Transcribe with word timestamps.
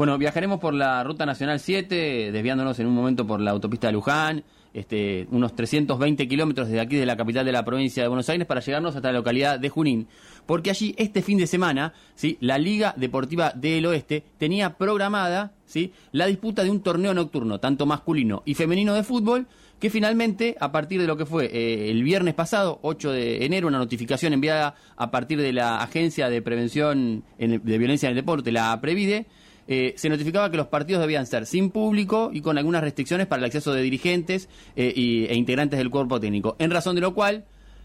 Bueno, 0.00 0.16
viajaremos 0.16 0.60
por 0.60 0.72
la 0.72 1.04
Ruta 1.04 1.26
Nacional 1.26 1.60
7, 1.60 2.32
desviándonos 2.32 2.80
en 2.80 2.86
un 2.86 2.94
momento 2.94 3.26
por 3.26 3.38
la 3.38 3.50
autopista 3.50 3.88
de 3.88 3.92
Luján, 3.92 4.44
este, 4.72 5.26
unos 5.30 5.54
320 5.54 6.26
kilómetros 6.26 6.68
desde 6.68 6.80
aquí, 6.80 6.96
de 6.96 7.04
la 7.04 7.18
capital 7.18 7.44
de 7.44 7.52
la 7.52 7.66
provincia 7.66 8.02
de 8.02 8.08
Buenos 8.08 8.26
Aires, 8.30 8.46
para 8.46 8.62
llegarnos 8.62 8.96
hasta 8.96 9.08
la 9.08 9.18
localidad 9.18 9.58
de 9.60 9.68
Junín. 9.68 10.08
Porque 10.46 10.70
allí, 10.70 10.94
este 10.96 11.20
fin 11.20 11.36
de 11.36 11.46
semana, 11.46 11.92
¿sí? 12.14 12.38
la 12.40 12.56
Liga 12.56 12.94
Deportiva 12.96 13.52
del 13.54 13.84
Oeste 13.84 14.24
tenía 14.38 14.78
programada 14.78 15.52
¿sí? 15.66 15.92
la 16.12 16.24
disputa 16.24 16.64
de 16.64 16.70
un 16.70 16.80
torneo 16.80 17.12
nocturno, 17.12 17.60
tanto 17.60 17.84
masculino 17.84 18.42
y 18.46 18.54
femenino 18.54 18.94
de 18.94 19.02
fútbol, 19.02 19.48
que 19.78 19.90
finalmente, 19.90 20.56
a 20.60 20.72
partir 20.72 21.02
de 21.02 21.06
lo 21.08 21.18
que 21.18 21.26
fue 21.26 21.44
eh, 21.52 21.90
el 21.90 22.02
viernes 22.04 22.32
pasado, 22.32 22.78
8 22.80 23.12
de 23.12 23.44
enero, 23.44 23.68
una 23.68 23.76
notificación 23.76 24.32
enviada 24.32 24.76
a 24.96 25.10
partir 25.10 25.42
de 25.42 25.52
la 25.52 25.82
Agencia 25.82 26.30
de 26.30 26.40
Prevención 26.40 27.22
de 27.36 27.78
Violencia 27.78 28.06
en 28.06 28.12
el 28.12 28.22
Deporte, 28.22 28.50
la 28.50 28.80
Previde, 28.80 29.26
eh, 29.72 29.94
se 29.96 30.08
notificaba 30.08 30.50
que 30.50 30.56
los 30.56 30.66
partidos 30.66 31.00
debían 31.00 31.26
ser 31.26 31.46
sin 31.46 31.70
público 31.70 32.30
y 32.32 32.40
con 32.40 32.58
algunas 32.58 32.82
restricciones 32.82 33.28
para 33.28 33.38
el 33.38 33.46
acceso 33.46 33.72
de 33.72 33.80
dirigentes 33.82 34.48
eh, 34.74 35.28
e 35.30 35.34
integrantes 35.36 35.78
del 35.78 35.90
cuerpo 35.90 36.18
técnico. 36.18 36.56
En 36.58 36.72
razón 36.72 36.96
de 36.96 37.00
lo 37.00 37.14
cual, 37.14 37.44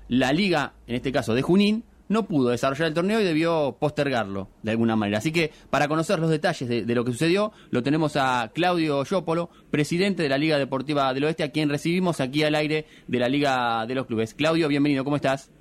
la 0.09 0.33
liga, 0.33 0.73
en 0.87 0.95
este 0.95 1.11
caso 1.11 1.35
de 1.35 1.43
Junín, 1.43 1.83
no 2.09 2.25
pudo 2.25 2.49
desarrollar 2.49 2.87
el 2.87 2.95
torneo 2.95 3.21
y 3.21 3.23
debió 3.23 3.77
postergarlo 3.79 4.47
de 4.63 4.71
alguna 4.71 4.95
manera. 4.95 5.19
Así 5.19 5.31
que 5.31 5.51
para 5.69 5.87
conocer 5.87 6.17
los 6.17 6.31
detalles 6.31 6.67
de, 6.67 6.95
lo 6.95 7.05
que 7.05 7.11
sucedió, 7.11 7.51
lo 7.69 7.83
tenemos 7.83 8.15
a 8.15 8.49
Claudio 8.51 9.03
Yópolo, 9.03 9.51
presidente 9.69 10.23
de 10.23 10.29
la 10.29 10.39
Liga 10.39 10.57
Deportiva 10.57 11.13
del 11.13 11.25
Oeste, 11.25 11.43
a 11.43 11.51
quien 11.51 11.69
recibimos 11.69 12.19
aquí 12.19 12.41
al 12.41 12.55
aire 12.55 12.87
de 13.07 13.19
la 13.19 13.29
Liga 13.29 13.85
de 13.85 13.93
los 13.93 14.07
Clubes. 14.07 14.33
Claudio, 14.33 14.67
bienvenido, 14.67 15.03
¿cómo 15.03 15.17
estás? 15.17 15.51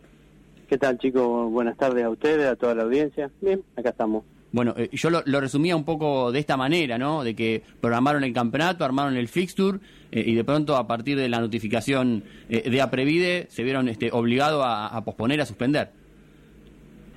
¿Qué 0.70 0.78
tal 0.78 0.97
chicos? 0.97 1.52
Buenas 1.52 1.77
tardes 1.77 2.02
a 2.02 2.09
ustedes, 2.09 2.47
a 2.47 2.56
toda 2.56 2.75
la 2.75 2.84
audiencia. 2.84 3.30
Bien, 3.42 3.62
acá 3.77 3.91
estamos. 3.91 4.25
Bueno, 4.54 4.72
eh, 4.76 4.88
yo 4.92 5.10
lo, 5.10 5.40
resumía 5.40 5.74
un 5.74 5.82
poco 5.82 6.30
de 6.30 6.38
esta 6.38 6.56
manera, 6.56 6.96
¿no? 6.96 7.24
De 7.24 7.34
que 7.34 7.64
programaron 7.80 8.22
el 8.22 8.32
campeonato, 8.32 8.84
armaron 8.84 9.16
el 9.16 9.27
fixture 9.27 9.80
eh, 10.12 10.22
y 10.24 10.36
de 10.36 10.44
pronto 10.44 10.77
a 10.77 10.86
partir 10.86 11.16
de 11.16 11.28
la 11.28 11.41
notificación 11.41 12.22
eh, 12.48 12.70
de 12.70 12.80
Aprevide 12.80 13.48
se 13.50 13.64
vieron 13.64 13.88
este, 13.88 14.12
obligados 14.12 14.62
a, 14.64 15.02
posponer, 15.05 15.41
a 15.41 15.46
suspender. 15.46 15.91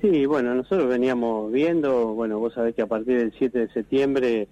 Sí, 0.02 0.26
bueno, 0.26 0.52
nosotros 0.52 0.88
veníamos 0.88 1.52
viendo, 1.52 2.08
bueno, 2.08 2.40
vos 2.40 2.54
sabés 2.54 2.74
que 2.74 2.82
a 2.82 2.88
partir 2.88 3.18
del 3.18 3.32
7 3.38 3.56
de 3.56 3.68
septiembre 3.68 4.48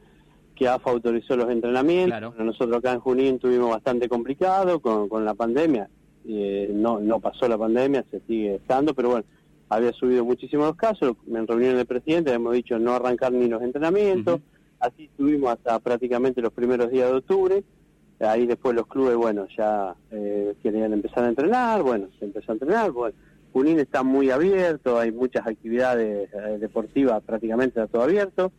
que 0.54 0.68
AFA 0.68 0.92
autorizó 0.92 1.36
los 1.36 1.50
entrenamientos, 1.50 2.38
nosotros 2.38 2.78
acá 2.78 2.92
en 2.92 3.00
Junín 3.00 3.40
tuvimos 3.40 3.70
bastante 3.70 4.08
complicado 4.08 4.78
con, 4.78 5.08
con 5.08 5.24
la 5.24 5.34
pandemia, 5.34 5.88
no, 6.24 7.00
no 7.00 7.18
pasó 7.18 7.48
la 7.48 7.58
pandemia, 7.58 8.04
se 8.12 8.20
sigue 8.20 8.54
estando, 8.54 8.94
pero 8.94 9.10
bueno, 9.10 9.24
había 9.68 9.92
subido 9.92 10.24
muchísimos 10.24 10.76
casos, 10.76 11.16
en 11.26 11.46
reunión 11.46 11.76
del 11.76 11.86
presidente 11.86 12.32
hemos 12.32 12.54
dicho 12.54 12.78
no 12.78 12.92
arrancar 12.92 13.32
ni 13.32 13.48
los 13.48 13.62
entrenamientos, 13.62 14.40
así 14.78 15.04
estuvimos 15.04 15.50
hasta 15.50 15.78
prácticamente 15.80 16.40
los 16.40 16.52
primeros 16.52 16.90
días 16.90 17.10
de 17.10 17.16
octubre, 17.16 17.64
ahí 18.20 18.46
después 18.46 18.74
los 18.74 18.86
clubes, 18.86 19.16
bueno, 19.16 19.46
ya 19.56 19.94
eh, 20.10 20.54
querían 20.62 20.92
empezar 20.92 21.24
a 21.24 21.28
entrenar, 21.28 21.82
bueno, 21.82 22.08
se 22.18 22.26
empezó 22.26 22.52
a 22.52 22.54
entrenar, 22.54 22.92
bueno, 22.92 23.16
Junín 23.52 23.80
está 23.80 24.02
muy 24.02 24.30
abierto, 24.30 24.98
hay 24.98 25.10
muchas 25.10 25.46
actividades 25.46 26.28
eh, 26.32 26.58
deportivas, 26.60 27.22
prácticamente 27.24 27.80
está 27.80 27.86
todo 27.86 28.02
abierto, 28.02 28.52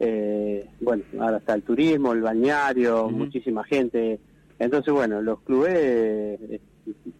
eh, 0.00 0.68
bueno, 0.80 1.04
ahora 1.20 1.38
está 1.38 1.54
el 1.54 1.62
turismo, 1.62 2.12
el 2.12 2.22
bañario, 2.22 3.10
muchísima 3.10 3.64
gente, 3.64 4.18
entonces 4.58 4.92
bueno, 4.94 5.20
los 5.20 5.40
clubes 5.40 6.40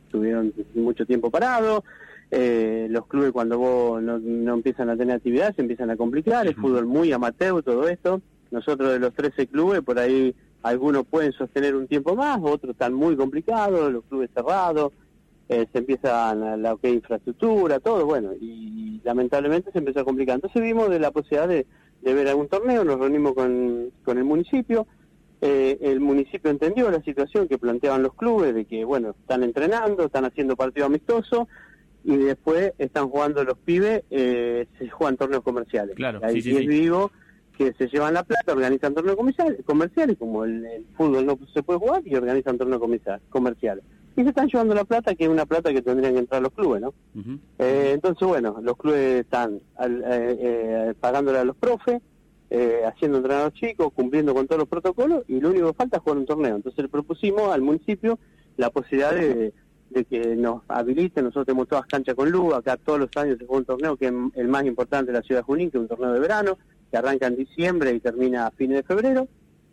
estuvieron 0.06 0.52
mucho 0.74 1.04
tiempo 1.04 1.30
parados, 1.30 1.82
eh, 2.36 2.88
los 2.90 3.06
clubes 3.06 3.30
cuando 3.30 3.58
vos 3.58 4.02
no, 4.02 4.54
empiezan 4.54 4.90
a 4.90 4.96
tener 4.96 5.16
actividad 5.16 5.54
se 5.54 5.62
empiezan 5.62 5.90
a 5.90 5.96
complicar, 5.96 6.46
el 6.46 6.56
fútbol 6.56 6.84
muy 6.84 7.12
amateur, 7.12 7.62
todo 7.62 7.88
esto. 7.88 8.20
Nosotros 8.50 8.92
de 8.92 8.98
los 8.98 9.14
13 9.14 9.46
clubes, 9.46 9.82
por 9.82 9.98
ahí 9.98 10.34
algunos 10.62 11.06
pueden 11.06 11.32
sostener 11.32 11.76
un 11.76 11.86
tiempo 11.86 12.16
más, 12.16 12.40
otros 12.42 12.72
están 12.72 12.92
muy 12.92 13.16
complicados, 13.16 13.92
los 13.92 14.04
clubes 14.04 14.30
cerrados, 14.34 14.92
eh, 15.48 15.66
se 15.70 15.78
empiezan 15.78 16.42
a 16.42 16.56
la 16.56 16.72
okay, 16.72 16.94
infraestructura, 16.94 17.78
todo, 17.78 18.04
bueno, 18.04 18.32
y, 18.40 19.00
lamentablemente 19.04 19.70
se 19.70 19.78
empezó 19.78 20.00
a 20.00 20.04
complicar. 20.04 20.36
Entonces 20.36 20.62
vimos 20.62 20.88
de 20.88 20.98
la 20.98 21.10
posibilidad 21.10 21.46
de, 21.46 21.66
ver 22.02 22.26
algún 22.28 22.48
torneo, 22.48 22.84
nos 22.84 22.98
reunimos 22.98 23.34
con, 23.34 23.90
con 24.04 24.18
el 24.18 24.24
municipio, 24.24 24.86
eh, 25.40 25.78
el 25.82 26.00
municipio 26.00 26.50
entendió 26.50 26.90
la 26.90 27.02
situación 27.02 27.46
que 27.46 27.58
planteaban 27.58 28.02
los 28.02 28.14
clubes, 28.14 28.54
de 28.54 28.64
que, 28.64 28.84
bueno, 28.84 29.14
están 29.20 29.42
entrenando, 29.42 30.06
están 30.06 30.24
haciendo 30.24 30.56
partido 30.56 30.86
amistoso, 30.86 31.48
y 32.04 32.16
después 32.16 32.72
están 32.78 33.08
jugando 33.08 33.42
los 33.44 33.58
pibes, 33.58 34.04
eh, 34.10 34.66
se 34.78 34.88
juegan 34.88 35.16
torneos 35.16 35.42
comerciales. 35.42 35.96
Claro, 35.96 36.20
Hay 36.22 36.40
sí, 36.40 36.54
sí, 36.54 36.66
vivo 36.66 37.10
que 37.56 37.72
se 37.74 37.88
llevan 37.88 38.14
la 38.14 38.24
plata, 38.24 38.52
organizan 38.52 38.94
torneos 38.94 39.16
comerciales, 39.16 39.60
comerciales 39.64 40.18
como 40.18 40.44
el, 40.44 40.84
fútbol 40.96 41.24
no 41.24 41.38
se 41.52 41.62
puede 41.62 41.78
jugar, 41.78 42.02
y 42.04 42.14
organizan 42.14 42.58
torneos 42.58 42.82
comerciales. 43.30 43.84
Y 44.16 44.22
se 44.22 44.28
están 44.28 44.48
llevando 44.48 44.74
la 44.74 44.84
plata, 44.84 45.14
que 45.14 45.24
es 45.24 45.30
una 45.30 45.46
plata 45.46 45.72
que 45.72 45.82
tendrían 45.82 46.14
que 46.14 46.20
entrar 46.20 46.42
los 46.42 46.52
clubes, 46.52 46.82
¿no? 46.82 46.94
eh, 47.58 47.92
entonces, 47.94 48.26
bueno, 48.26 48.58
los 48.62 48.76
clubes 48.76 49.20
están 49.20 49.60
eh, 49.80 50.36
eh, 50.40 50.94
pagándole 51.00 51.38
a 51.38 51.44
los 51.44 51.56
profes, 51.56 52.00
eh, 52.50 52.82
haciendo 52.86 53.18
entrenar 53.18 53.40
a 53.40 53.44
los 53.46 53.54
chicos, 53.54 53.92
cumpliendo 53.92 54.34
con 54.34 54.46
todos 54.46 54.60
los 54.60 54.68
protocolos, 54.68 55.24
y 55.26 55.40
lo 55.40 55.50
único 55.50 55.68
que 55.68 55.76
falta 55.76 55.96
es 55.96 56.02
jugar 56.02 56.18
un 56.18 56.26
torneo. 56.26 56.56
Entonces 56.56 56.84
le 56.84 56.88
propusimos 56.88 57.48
al 57.48 57.62
municipio 57.62 58.18
la 58.56 58.70
posibilidad 58.70 59.12
de 59.12 59.52
de 59.94 60.04
que 60.04 60.36
nos 60.36 60.62
habiliten, 60.68 61.24
nosotros 61.24 61.46
tenemos 61.46 61.68
todas 61.68 61.86
canchas 61.86 62.14
con 62.14 62.30
luz, 62.30 62.52
acá 62.52 62.76
todos 62.76 63.00
los 63.00 63.08
años 63.16 63.38
se 63.38 63.46
juega 63.46 63.60
un 63.60 63.64
torneo 63.64 63.96
que 63.96 64.06
es 64.06 64.12
el 64.34 64.48
más 64.48 64.64
importante 64.64 65.12
de 65.12 65.18
la 65.18 65.22
ciudad 65.22 65.40
de 65.40 65.44
Junín, 65.44 65.70
que 65.70 65.78
es 65.78 65.82
un 65.82 65.88
torneo 65.88 66.12
de 66.12 66.20
verano, 66.20 66.58
que 66.90 66.96
arranca 66.96 67.26
en 67.26 67.36
diciembre 67.36 67.92
y 67.92 68.00
termina 68.00 68.46
a 68.46 68.50
fines 68.50 68.78
de 68.78 68.82
febrero, 68.82 69.28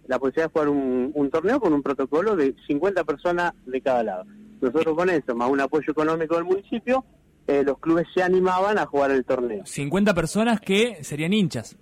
la 0.07 0.19
posibilidad 0.19 0.47
de 0.47 0.51
jugar 0.51 0.69
un, 0.69 1.29
torneo 1.31 1.59
con 1.59 1.73
un 1.73 1.81
protocolo 1.81 2.35
de 2.35 2.55
50 2.67 3.03
personas 3.03 3.53
de 3.65 3.81
cada 3.81 4.03
lado. 4.03 4.25
Nosotros 4.61 4.95
con 4.95 5.09
eso, 5.09 5.35
más 5.35 5.49
un 5.49 5.59
apoyo 5.59 5.91
económico 5.91 6.35
del 6.35 6.45
municipio, 6.45 7.03
eh, 7.47 7.63
los 7.63 7.79
clubes 7.79 8.07
se 8.13 8.21
animaban 8.21 8.77
a 8.77 8.85
jugar 8.85 9.11
el 9.11 9.25
torneo. 9.25 9.65
50 9.65 10.13
personas 10.13 10.61
que 10.61 11.03
serían 11.03 11.33
hinchas. 11.33 11.75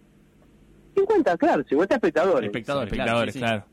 50, 0.95 1.37
claro, 1.37 1.63
50 1.67 1.95
espectadores. 1.95 2.47
Espectadores, 2.47 2.91
espectadores 2.91 3.35
claro 3.35 3.65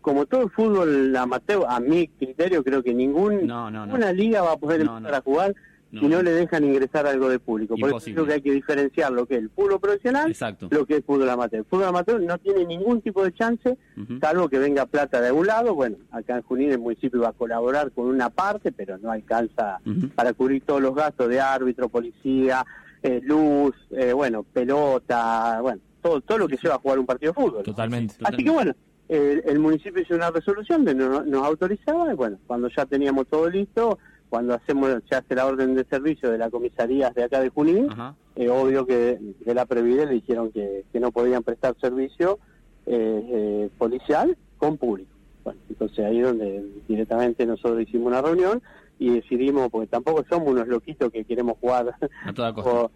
como 0.00 0.26
todo 0.26 0.42
el 0.42 0.50
fútbol 0.50 1.14
amateur, 1.16 1.64
a 1.68 1.80
mi 1.80 2.08
criterio, 2.08 2.62
creo 2.64 2.82
que 2.82 2.94
ningún, 2.94 3.46
ninguna 3.46 4.12
liga 4.12 4.42
va 4.42 4.52
a 4.52 4.56
poder 4.56 4.82
empezar 4.82 5.14
a 5.14 5.20
jugar 5.20 5.54
si 5.90 6.06
no 6.06 6.22
le 6.22 6.32
dejan 6.32 6.64
ingresar 6.64 7.06
algo 7.06 7.28
de 7.28 7.38
público. 7.38 7.74
Por 7.78 7.90
eso 7.90 8.00
creo 8.12 8.26
que 8.26 8.34
hay 8.34 8.42
que 8.42 8.52
diferenciar 8.52 9.12
lo 9.12 9.26
que 9.26 9.34
es 9.34 9.40
el 9.40 9.50
fútbol 9.50 9.80
profesional 9.80 10.34
lo 10.70 10.86
que 10.86 10.96
es 10.96 11.04
fútbol 11.04 11.30
amateur. 11.30 11.60
El 11.60 11.64
fútbol 11.64 11.86
amateur 11.86 12.20
no 12.20 12.38
tiene 12.38 12.64
ningún 12.64 13.00
tipo 13.00 13.24
de 13.24 13.32
chance, 13.32 13.76
salvo 14.20 14.48
que 14.48 14.58
venga 14.58 14.86
plata 14.86 15.20
de 15.20 15.28
algún 15.28 15.46
lado. 15.46 15.74
Bueno, 15.74 15.96
acá 16.10 16.36
en 16.36 16.42
Junín 16.42 16.72
el 16.72 16.78
municipio 16.78 17.20
va 17.20 17.28
a 17.28 17.32
colaborar 17.32 17.90
con 17.92 18.06
una 18.06 18.30
parte, 18.30 18.72
pero 18.72 18.98
no 18.98 19.10
alcanza 19.10 19.80
para 20.14 20.32
cubrir 20.32 20.62
todos 20.64 20.82
los 20.82 20.94
gastos 20.94 21.28
de 21.28 21.40
árbitro, 21.40 21.88
policía, 21.88 22.64
eh, 23.02 23.20
luz, 23.22 23.74
eh, 23.90 24.12
bueno, 24.12 24.42
pelota, 24.42 25.60
bueno, 25.62 25.80
todo, 26.02 26.20
todo 26.20 26.38
lo 26.38 26.48
que 26.48 26.56
lleva 26.56 26.74
a 26.74 26.78
jugar 26.78 26.98
un 26.98 27.06
partido 27.06 27.32
de 27.32 27.40
fútbol. 27.40 27.62
Totalmente. 27.62 28.14
Así 28.22 28.44
que 28.44 28.50
bueno, 28.50 28.74
el, 29.08 29.58
municipio 29.58 30.02
hizo 30.02 30.14
una 30.14 30.30
resolución 30.30 30.84
de 30.84 30.94
no, 30.94 31.22
nos 31.24 31.44
autorizaba 31.44 32.12
y 32.12 32.16
bueno, 32.16 32.38
cuando 32.46 32.68
ya 32.68 32.84
teníamos 32.84 33.26
todo 33.26 33.48
listo, 33.48 33.98
cuando 34.28 34.54
hacemos 34.54 35.02
se 35.08 35.16
hace 35.16 35.34
la 35.34 35.46
orden 35.46 35.74
de 35.74 35.84
servicio 35.84 36.30
de 36.30 36.38
la 36.38 36.50
comisaría 36.50 37.10
de 37.10 37.24
acá 37.24 37.40
de 37.40 37.48
Junín, 37.48 37.88
eh, 38.36 38.48
obvio 38.50 38.86
que 38.86 39.18
de 39.44 39.54
la 39.54 39.66
Previde 39.66 40.06
le 40.06 40.14
dijeron 40.14 40.52
que, 40.52 40.84
no 40.94 41.10
podían 41.10 41.42
prestar 41.42 41.74
servicio 41.80 42.38
eh, 42.86 43.22
eh, 43.30 43.70
policial 43.78 44.36
con 44.58 44.76
público. 44.76 45.10
Bueno, 45.44 45.60
entonces 45.70 46.04
ahí 46.04 46.18
es 46.18 46.26
donde 46.26 46.64
directamente 46.86 47.46
nosotros 47.46 47.80
hicimos 47.80 48.08
una 48.08 48.20
reunión 48.20 48.60
y 48.98 49.10
decidimos, 49.10 49.70
porque 49.70 49.86
tampoco 49.86 50.24
somos 50.28 50.48
unos 50.48 50.68
loquitos 50.68 51.10
que 51.10 51.24
queremos 51.24 51.56
jugar 51.58 51.94
a 52.26 52.32
toda 52.32 52.52
costa. 52.52 52.90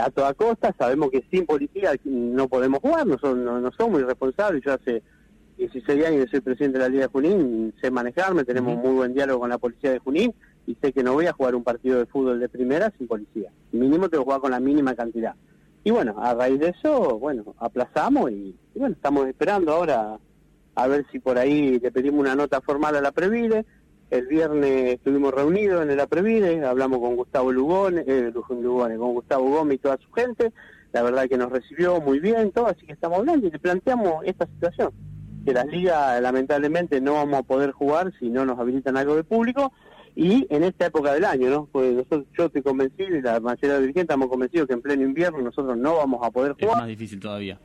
a 0.00 0.10
toda 0.10 0.34
costa, 0.34 0.74
sabemos 0.76 1.10
que 1.10 1.22
sin 1.30 1.46
policía 1.46 1.92
no 2.04 2.48
podemos 2.48 2.80
jugar, 2.80 3.06
no, 3.06 3.16
no, 3.34 3.60
no 3.60 3.70
somos 3.72 4.00
irresponsables, 4.00 4.64
yo 4.64 4.72
hace 4.72 5.02
16 5.68 6.06
años 6.06 6.26
soy 6.28 6.40
presidente 6.40 6.78
de 6.78 6.84
la 6.84 6.88
Liga 6.88 7.02
de 7.02 7.12
Junín, 7.12 7.72
sé 7.80 7.90
manejarme, 7.90 8.44
tenemos 8.44 8.76
muy 8.76 8.94
buen 8.94 9.14
diálogo 9.14 9.40
con 9.40 9.50
la 9.50 9.58
policía 9.58 9.92
de 9.92 10.00
Junín 10.00 10.34
y 10.66 10.74
sé 10.82 10.92
que 10.92 11.04
no 11.04 11.12
voy 11.12 11.26
a 11.26 11.32
jugar 11.32 11.54
un 11.54 11.62
partido 11.62 11.98
de 11.98 12.06
fútbol 12.06 12.40
de 12.40 12.48
primera 12.48 12.92
sin 12.98 13.06
policía. 13.06 13.52
Mínimo 13.70 14.08
tengo 14.08 14.24
que 14.24 14.26
jugar 14.26 14.40
con 14.40 14.50
la 14.50 14.58
mínima 14.58 14.96
cantidad. 14.96 15.36
Y 15.84 15.92
bueno, 15.92 16.16
a 16.18 16.34
raíz 16.34 16.58
de 16.58 16.70
eso, 16.70 17.16
bueno, 17.18 17.54
aplazamos 17.58 18.32
y, 18.32 18.56
bueno, 18.74 18.94
estamos 18.94 19.28
esperando 19.28 19.72
ahora 19.72 20.18
a 20.74 20.86
ver 20.88 21.06
si 21.12 21.20
por 21.20 21.38
ahí 21.38 21.78
le 21.78 21.92
pedimos 21.92 22.20
una 22.20 22.34
nota 22.34 22.60
formal 22.60 22.96
a 22.96 23.00
la 23.00 23.12
Previde. 23.12 23.64
El 24.10 24.26
viernes 24.26 24.94
estuvimos 24.94 25.32
reunidos 25.32 25.86
en 25.86 25.96
la 25.96 26.08
Previde, 26.08 26.64
hablamos 26.66 26.98
con 26.98 27.14
Gustavo 27.14 27.52
Lugone, 27.52 28.04
eh, 28.06 28.32
Lugone, 28.50 28.96
con 28.96 29.14
Gustavo 29.14 29.48
Gómez 29.48 29.76
y 29.76 29.78
toda 29.78 29.96
su 29.98 30.10
gente. 30.10 30.52
La 30.92 31.02
verdad 31.02 31.28
que 31.28 31.38
nos 31.38 31.52
recibió 31.52 32.00
muy 32.00 32.18
bien, 32.18 32.50
todo, 32.50 32.66
así 32.66 32.84
que 32.84 32.92
estamos 32.92 33.20
hablando 33.20 33.46
y 33.46 33.50
le 33.50 33.58
planteamos 33.60 34.24
esta 34.24 34.46
situación 34.46 34.92
que 35.44 35.52
las 35.52 35.66
ligas 35.66 36.20
lamentablemente 36.22 37.00
no 37.00 37.14
vamos 37.14 37.40
a 37.40 37.42
poder 37.42 37.72
jugar 37.72 38.12
si 38.18 38.30
no 38.30 38.44
nos 38.44 38.58
habilitan 38.58 38.96
algo 38.96 39.16
de 39.16 39.24
público 39.24 39.72
y 40.14 40.46
en 40.50 40.62
esta 40.62 40.86
época 40.86 41.14
del 41.14 41.24
año, 41.24 41.50
¿no? 41.50 41.68
Pues 41.72 41.94
nosotros, 41.94 42.24
yo 42.36 42.44
estoy 42.44 42.62
convencido 42.62 43.16
y 43.16 43.22
la 43.22 43.40
mayoría 43.40 43.74
de 43.74 43.80
dirigentes 43.80 44.02
estamos 44.02 44.28
convencidos 44.28 44.68
que 44.68 44.74
en 44.74 44.82
pleno 44.82 45.02
invierno 45.04 45.40
nosotros 45.40 45.76
no 45.76 45.96
vamos 45.96 46.20
a 46.22 46.30
poder 46.30 46.52
jugar. 46.52 46.70
Es 46.70 46.76
más 46.76 46.88
difícil 46.88 47.18
todavía. 47.18 47.58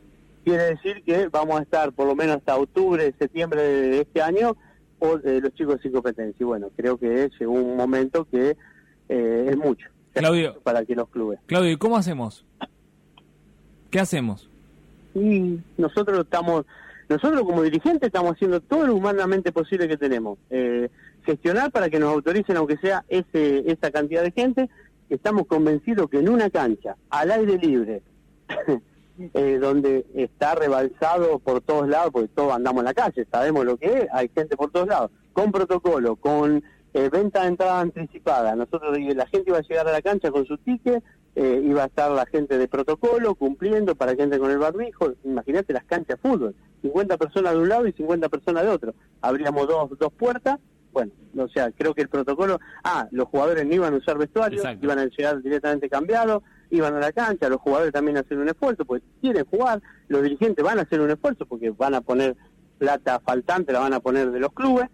quiere 0.47 0.63
decir 0.63 1.03
que 1.03 1.27
vamos 1.27 1.59
a 1.59 1.63
estar 1.63 1.91
por 1.91 2.07
lo 2.07 2.15
menos 2.15 2.37
hasta 2.37 2.55
octubre, 2.55 3.13
septiembre 3.19 3.61
de 3.61 4.01
este 4.01 4.21
año 4.21 4.55
o 4.99 5.17
los 5.17 5.53
chicos 5.55 5.79
sin 5.81 5.91
competencia. 5.91 6.35
Y 6.39 6.45
bueno, 6.45 6.69
creo 6.77 6.97
que 6.97 7.29
llegó 7.37 7.51
un 7.51 7.75
momento 7.75 8.25
que 8.31 8.55
es 9.09 9.57
mucho. 9.57 9.89
Claudio, 10.13 10.57
para 10.63 10.85
que 10.85 10.95
los 10.95 11.09
clubes. 11.09 11.39
Claudio, 11.47 11.71
¿y 11.71 11.77
cómo 11.77 11.97
hacemos? 11.97 12.45
¿Qué 13.91 13.99
hacemos? 13.99 14.49
Y 15.13 15.59
nosotros 15.77 16.19
estamos, 16.19 16.65
nosotros 17.09 17.43
como 17.43 17.63
dirigentes 17.63 18.07
estamos 18.07 18.33
haciendo 18.33 18.59
todo 18.59 18.85
lo 18.85 18.95
humanamente 18.95 19.51
posible 19.51 19.87
que 19.87 19.97
tenemos. 19.97 20.37
Eh, 20.49 20.89
gestionar 21.25 21.71
para 21.71 21.89
que 21.89 21.99
nos 21.99 22.13
autoricen, 22.13 22.57
aunque 22.57 22.77
sea 22.77 23.05
ese, 23.09 23.69
esa 23.71 23.91
cantidad 23.91 24.23
de 24.23 24.31
gente. 24.31 24.69
Estamos 25.09 25.47
convencidos 25.47 26.09
que 26.09 26.19
en 26.19 26.29
una 26.29 26.49
cancha, 26.49 26.97
al 27.09 27.31
aire 27.31 27.57
libre, 27.57 28.01
eh, 29.33 29.57
donde 29.59 30.05
está 30.15 30.55
rebalsado 30.55 31.39
por 31.39 31.61
todos 31.61 31.87
lados, 31.87 32.11
porque 32.11 32.29
todos 32.29 32.53
andamos 32.53 32.81
en 32.81 32.85
la 32.85 32.93
calle, 32.93 33.25
sabemos 33.31 33.65
lo 33.65 33.77
que 33.77 33.99
es, 33.99 34.07
hay 34.11 34.29
gente 34.35 34.57
por 34.57 34.71
todos 34.71 34.87
lados, 34.87 35.11
con 35.31 35.51
protocolo, 35.51 36.17
con 36.17 36.61
eh, 36.93 37.09
venta 37.09 37.43
de 37.43 37.47
entrada 37.47 37.79
anticipada. 37.81 38.55
Nosotros, 38.55 38.97
la 38.99 39.27
gente 39.27 39.49
iba 39.49 39.59
a 39.59 39.61
llegar 39.61 39.87
a 39.87 39.91
la 39.91 40.01
cancha 40.01 40.29
con 40.29 40.45
su 40.45 40.57
ticket, 40.57 41.03
eh, 41.39 41.61
iba 41.63 41.83
a 41.83 41.85
estar 41.85 42.09
la 42.09 42.25
gente 42.25 42.57
de 42.57 42.67
protocolo 42.67 43.35
cumpliendo 43.35 43.93
para 43.93 44.15
que 44.15 44.23
entre 44.23 44.39
con 44.39 44.49
el 44.49 44.57
barbijo. 44.57 45.13
Imagínate 45.23 45.71
las 45.71 45.83
canchas 45.83 46.19
de 46.19 46.29
fútbol, 46.29 46.55
50 46.81 47.15
personas 47.17 47.53
de 47.53 47.59
un 47.59 47.69
lado 47.69 47.85
y 47.87 47.91
50 47.91 48.27
personas 48.27 48.63
de 48.63 48.69
otro. 48.69 48.95
Habríamos 49.21 49.67
dos, 49.67 49.91
dos 49.99 50.11
puertas. 50.13 50.57
Bueno, 50.91 51.11
o 51.37 51.47
sea, 51.47 51.71
creo 51.71 51.93
que 51.93 52.01
el 52.01 52.09
protocolo, 52.09 52.59
ah, 52.83 53.07
los 53.11 53.27
jugadores 53.27 53.67
no 53.67 53.75
iban 53.75 53.93
a 53.93 53.97
usar 53.97 54.17
vestuario, 54.17 54.63
iban 54.81 54.97
a 54.97 55.05
llegar 55.05 55.39
directamente 55.43 55.87
cambiados, 55.89 56.41
iban 56.71 56.95
a 56.95 56.99
la 56.99 57.11
cancha, 57.11 57.49
los 57.49 57.61
jugadores 57.61 57.93
también 57.93 58.17
hacen 58.17 58.39
un 58.39 58.49
esfuerzo, 58.49 58.83
pues 58.83 59.03
quieren 59.21 59.45
jugar, 59.45 59.79
los 60.07 60.23
dirigentes 60.23 60.65
van 60.65 60.79
a 60.79 60.83
hacer 60.83 60.99
un 61.01 61.11
esfuerzo 61.11 61.45
porque 61.45 61.69
van 61.69 61.93
a 61.93 62.01
poner 62.01 62.35
plata 62.79 63.19
faltante, 63.19 63.73
la 63.73 63.79
van 63.81 63.93
a 63.93 63.99
poner 63.99 64.31
de 64.31 64.39
los 64.39 64.53
clubes, 64.53 64.89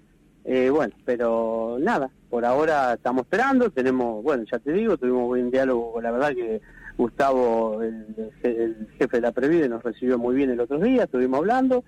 eh, 0.46 0.70
bueno, 0.70 0.94
pero 1.06 1.78
nada, 1.80 2.10
por 2.30 2.44
ahora 2.44 2.94
estamos 2.94 3.24
esperando, 3.24 3.70
tenemos, 3.70 4.22
bueno, 4.24 4.44
ya 4.52 4.60
te 4.60 4.74
digo, 4.74 4.98
tuvimos 4.98 5.28
buen 5.28 5.50
diálogo, 5.52 6.02
la 6.02 6.12
verdad 6.12 6.34
que 6.34 6.62
Gustavo, 6.98 7.82
el, 7.82 8.88
jefe 8.98 9.18
de 9.18 9.22
la 9.22 9.32
Previde, 9.32 9.70
nos 9.70 9.84
recibió 9.84 10.18
muy 10.18 10.36
bien 10.36 10.50
el 10.50 10.60
otro 10.60 10.80
día, 10.80 11.04
estuvimos 11.04 11.40
hablando, 11.40 11.84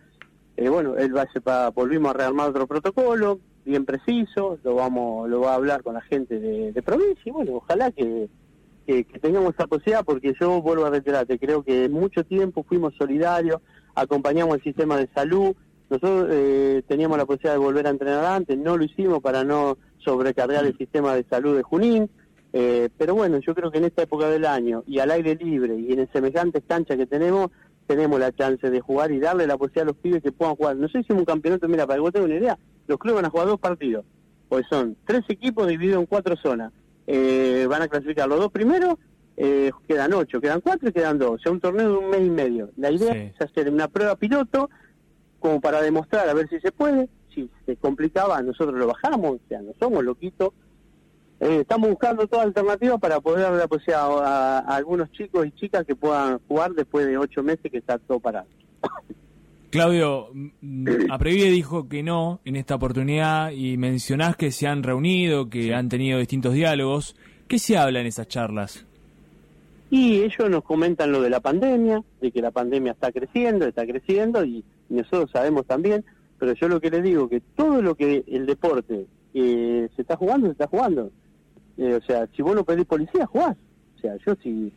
eh, 0.56 0.70
bueno, 0.70 0.96
él 0.96 1.16
va 1.16 1.28
a, 1.46 1.70
volvimos 1.72 2.12
a 2.12 2.18
rearmar 2.18 2.50
otro 2.50 2.66
protocolo, 2.66 3.40
bien 3.66 3.84
preciso, 3.84 4.58
lo 4.64 4.76
vamos, 4.76 5.30
lo 5.30 5.42
va 5.42 5.52
a 5.52 5.56
hablar 5.56 5.84
con 5.84 5.96
la 5.96 6.02
gente 6.02 6.40
de, 6.40 6.82
provincia, 6.82 7.24
y 7.26 7.32
bueno, 7.32 7.56
ojalá 7.56 7.92
que, 7.92 8.30
que, 8.88 9.04
tengamos 9.20 9.54
esa 9.54 9.68
posibilidad, 9.68 10.06
porque 10.06 10.34
yo 10.40 10.62
vuelvo 10.62 10.86
a 10.86 10.92
reiterarte, 10.92 11.38
creo 11.40 11.62
que 11.62 11.90
mucho 11.90 12.24
tiempo 12.24 12.64
fuimos 12.64 12.96
solidarios, 12.96 13.60
acompañamos 13.96 14.56
el 14.56 14.64
sistema 14.64 14.96
de 14.96 15.10
salud, 15.14 15.56
nosotros 15.90 16.28
eh, 16.32 16.82
teníamos 16.88 17.18
la 17.18 17.26
posibilidad 17.26 17.54
de 17.54 17.60
volver 17.60 17.88
a 17.88 17.92
entrenar 17.92 18.26
antes, 18.26 18.58
no 18.58 18.78
lo 18.78 18.84
hicimos 18.84 19.22
para 19.22 19.44
no 19.44 19.78
sobrecargar 20.00 20.66
el 20.66 20.78
sistema 20.78 21.16
de 21.16 21.24
salud 21.26 21.56
de 21.56 21.64
Junín, 21.64 22.10
eh, 22.54 22.90
pero 22.98 23.14
bueno, 23.16 23.38
yo 23.40 23.54
creo 23.54 23.72
que 23.72 23.78
en 23.78 23.86
esta 23.86 24.04
época 24.04 24.30
del 24.30 24.46
año 24.46 24.84
y 24.88 25.00
al 25.00 25.12
aire 25.12 25.36
libre 25.36 25.76
y 25.76 25.94
en 25.94 26.00
el 26.00 26.12
semejante 26.12 26.62
cancha 26.62 26.98
que 26.98 27.06
tenemos, 27.06 27.52
tenemos 27.86 28.20
la 28.20 28.32
chance 28.32 28.70
de 28.70 28.82
jugar 28.82 29.12
y 29.12 29.20
darle 29.20 29.46
la 29.46 29.58
posibilidad 29.58 29.84
a 29.84 29.92
los 29.92 29.98
pibes 29.98 30.24
que 30.24 30.32
puedan 30.32 30.56
jugar. 30.56 30.76
No 30.76 30.88
sé 30.88 31.04
si 31.04 31.14
un 31.14 31.26
campeonato, 31.26 31.68
mira, 31.68 31.86
para 31.86 31.98
que 31.98 32.02
vos 32.02 32.14
tengas 32.14 32.30
una 32.30 32.40
idea, 32.40 32.58
los 32.88 32.98
clubes 32.98 33.18
van 33.18 33.26
a 33.26 33.30
jugar 33.30 33.48
dos 33.48 33.60
partidos, 33.60 34.06
pues 34.50 34.66
son 34.70 34.96
tres 35.06 35.24
equipos 35.28 35.68
divididos 35.68 36.00
en 36.00 36.06
cuatro 36.08 36.36
zonas. 36.38 36.72
Eh, 37.08 37.68
van 37.70 37.84
a 37.84 37.88
clasificar 37.88 38.28
los 38.28 38.40
dos 38.40 38.52
primeros, 38.52 38.96
quedan 39.36 40.14
ocho, 40.14 40.40
quedan 40.40 40.62
cuatro 40.62 40.90
y 40.90 40.94
quedan 40.94 41.20
dos, 41.20 41.32
o 41.32 41.38
sea, 41.40 41.52
un 41.52 41.60
torneo 41.60 41.90
de 41.90 41.98
un 41.98 42.10
mes 42.10 42.22
y 42.22 42.30
medio. 42.30 42.72
La 42.78 42.90
idea 42.90 43.14
es 43.14 43.40
hacer 43.40 43.70
una 43.70 43.88
prueba 43.90 44.16
piloto 44.16 44.70
como 45.46 45.62
para 45.62 45.80
demostrar 45.80 46.28
a 46.28 46.34
ver 46.34 46.50
si 46.50 46.60
se 46.60 46.72
puede, 46.72 47.08
si 47.32 47.48
se 47.68 47.76
complicaba, 47.76 48.42
nosotros 48.42 48.80
lo 48.80 48.88
bajamos, 48.88 49.34
o 49.34 49.40
sea, 49.48 49.62
no 49.62 49.74
somos 49.80 50.04
loquitos. 50.04 50.54
Eh, 51.40 51.60
estamos 51.62 51.88
buscando 51.88 52.26
toda 52.26 52.42
alternativa 52.42 52.98
para 52.98 53.20
poder 53.20 53.44
dar 53.44 53.54
la 53.54 53.68
posibilidad 53.68 54.10
a, 54.26 54.60
algunos 54.76 55.12
chicos 55.12 55.46
y 55.46 55.52
chicas 55.52 55.86
que 55.86 55.96
puedan 55.96 56.40
jugar 56.48 56.72
después 56.72 57.06
de 57.06 57.20
ocho 57.20 57.44
meses 57.44 57.72
que 57.72 57.78
está 57.78 58.00
todo 58.00 58.20
parado. 58.20 58.48
Claudio, 59.70 60.30
Aprevide 61.12 61.52
dijo 61.52 61.88
que 61.88 62.02
no 62.02 62.40
en 62.44 62.56
esta 62.56 62.74
oportunidad 62.74 63.52
y 63.52 63.78
mencionás 63.78 64.36
que 64.38 64.50
se 64.50 64.66
han 64.66 64.82
reunido, 64.82 65.52
que 65.52 65.76
han 65.76 65.90
tenido 65.90 66.18
distintos 66.18 66.54
diálogos. 66.54 67.16
¿Qué 67.48 67.60
se 67.60 67.78
habla 67.78 68.00
en 68.00 68.08
esas 68.08 68.28
charlas? 68.28 68.84
Y 69.92 70.22
ellos 70.22 70.50
nos 70.50 70.64
comentan 70.64 71.12
lo 71.12 71.22
de 71.22 71.30
la 71.30 71.40
pandemia, 71.40 72.02
de 72.20 72.32
que 72.32 72.42
la 72.42 72.50
pandemia 72.50 72.94
está 72.94 73.12
creciendo, 73.12 73.68
está 73.68 73.86
creciendo 73.86 74.44
y 74.44 74.64
nosotros 74.90 75.32
sabemos 75.32 75.66
también, 75.66 76.04
pero 76.38 76.54
yo 76.54 76.68
lo 76.68 76.82
que 76.82 76.90
les 76.90 77.04
digo, 77.04 77.30
que 77.30 77.42
todo 77.42 77.82
lo 77.82 77.96
que 77.96 78.24
el 78.28 78.46
deporte 78.46 79.08
eh, 79.34 79.90
se 79.96 80.02
está 80.02 80.16
jugando, 80.16 80.48
se 80.48 80.54
está 80.54 80.68
jugando. 80.68 81.12
Eh, 81.78 81.96
o 81.96 82.02
sea, 82.06 82.28
si 82.36 82.42
vos 82.42 82.56
no 82.56 82.64
pedís 82.64 82.86
policía, 82.86 83.26
jugás. 83.26 83.58
O 83.98 84.00
sea, 84.00 84.16
yo 84.26 84.36
si... 84.42 84.72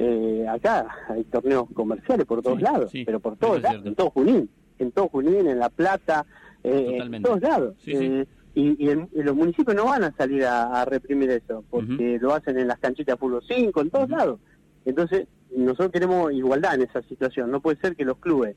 Eh, 0.00 0.46
acá 0.48 0.86
hay 1.08 1.24
torneos 1.24 1.64
comerciales 1.74 2.24
por 2.24 2.40
todos 2.40 2.62
lados, 2.62 2.92
pero 3.04 3.18
por 3.18 3.36
todos 3.36 3.60
lados, 3.60 3.84
en 3.84 3.96
todo 3.96 4.10
Junín, 4.10 4.48
en 4.78 4.92
todo 4.92 5.08
Junín, 5.08 5.48
en 5.48 5.58
La 5.58 5.70
Plata, 5.70 6.24
en 6.62 7.20
todos 7.20 7.40
lados. 7.40 7.74
y, 7.84 8.24
los 8.54 9.34
municipios 9.34 9.74
no 9.74 9.86
van 9.86 10.04
a 10.04 10.12
salir 10.12 10.44
a, 10.44 10.84
reprimir 10.84 11.30
eso, 11.30 11.64
porque 11.68 12.16
lo 12.20 12.32
hacen 12.32 12.58
en 12.58 12.68
las 12.68 12.78
canchitas 12.78 13.18
fútbol 13.18 13.42
5, 13.48 13.80
en 13.80 13.90
todos 13.90 14.08
lados. 14.08 14.38
Entonces, 14.84 15.26
nosotros 15.56 15.90
queremos 15.90 16.32
igualdad 16.32 16.76
en 16.76 16.82
esa 16.82 17.02
situación. 17.02 17.50
No 17.50 17.60
puede 17.60 17.80
ser 17.80 17.96
que 17.96 18.04
los 18.04 18.18
clubes 18.18 18.54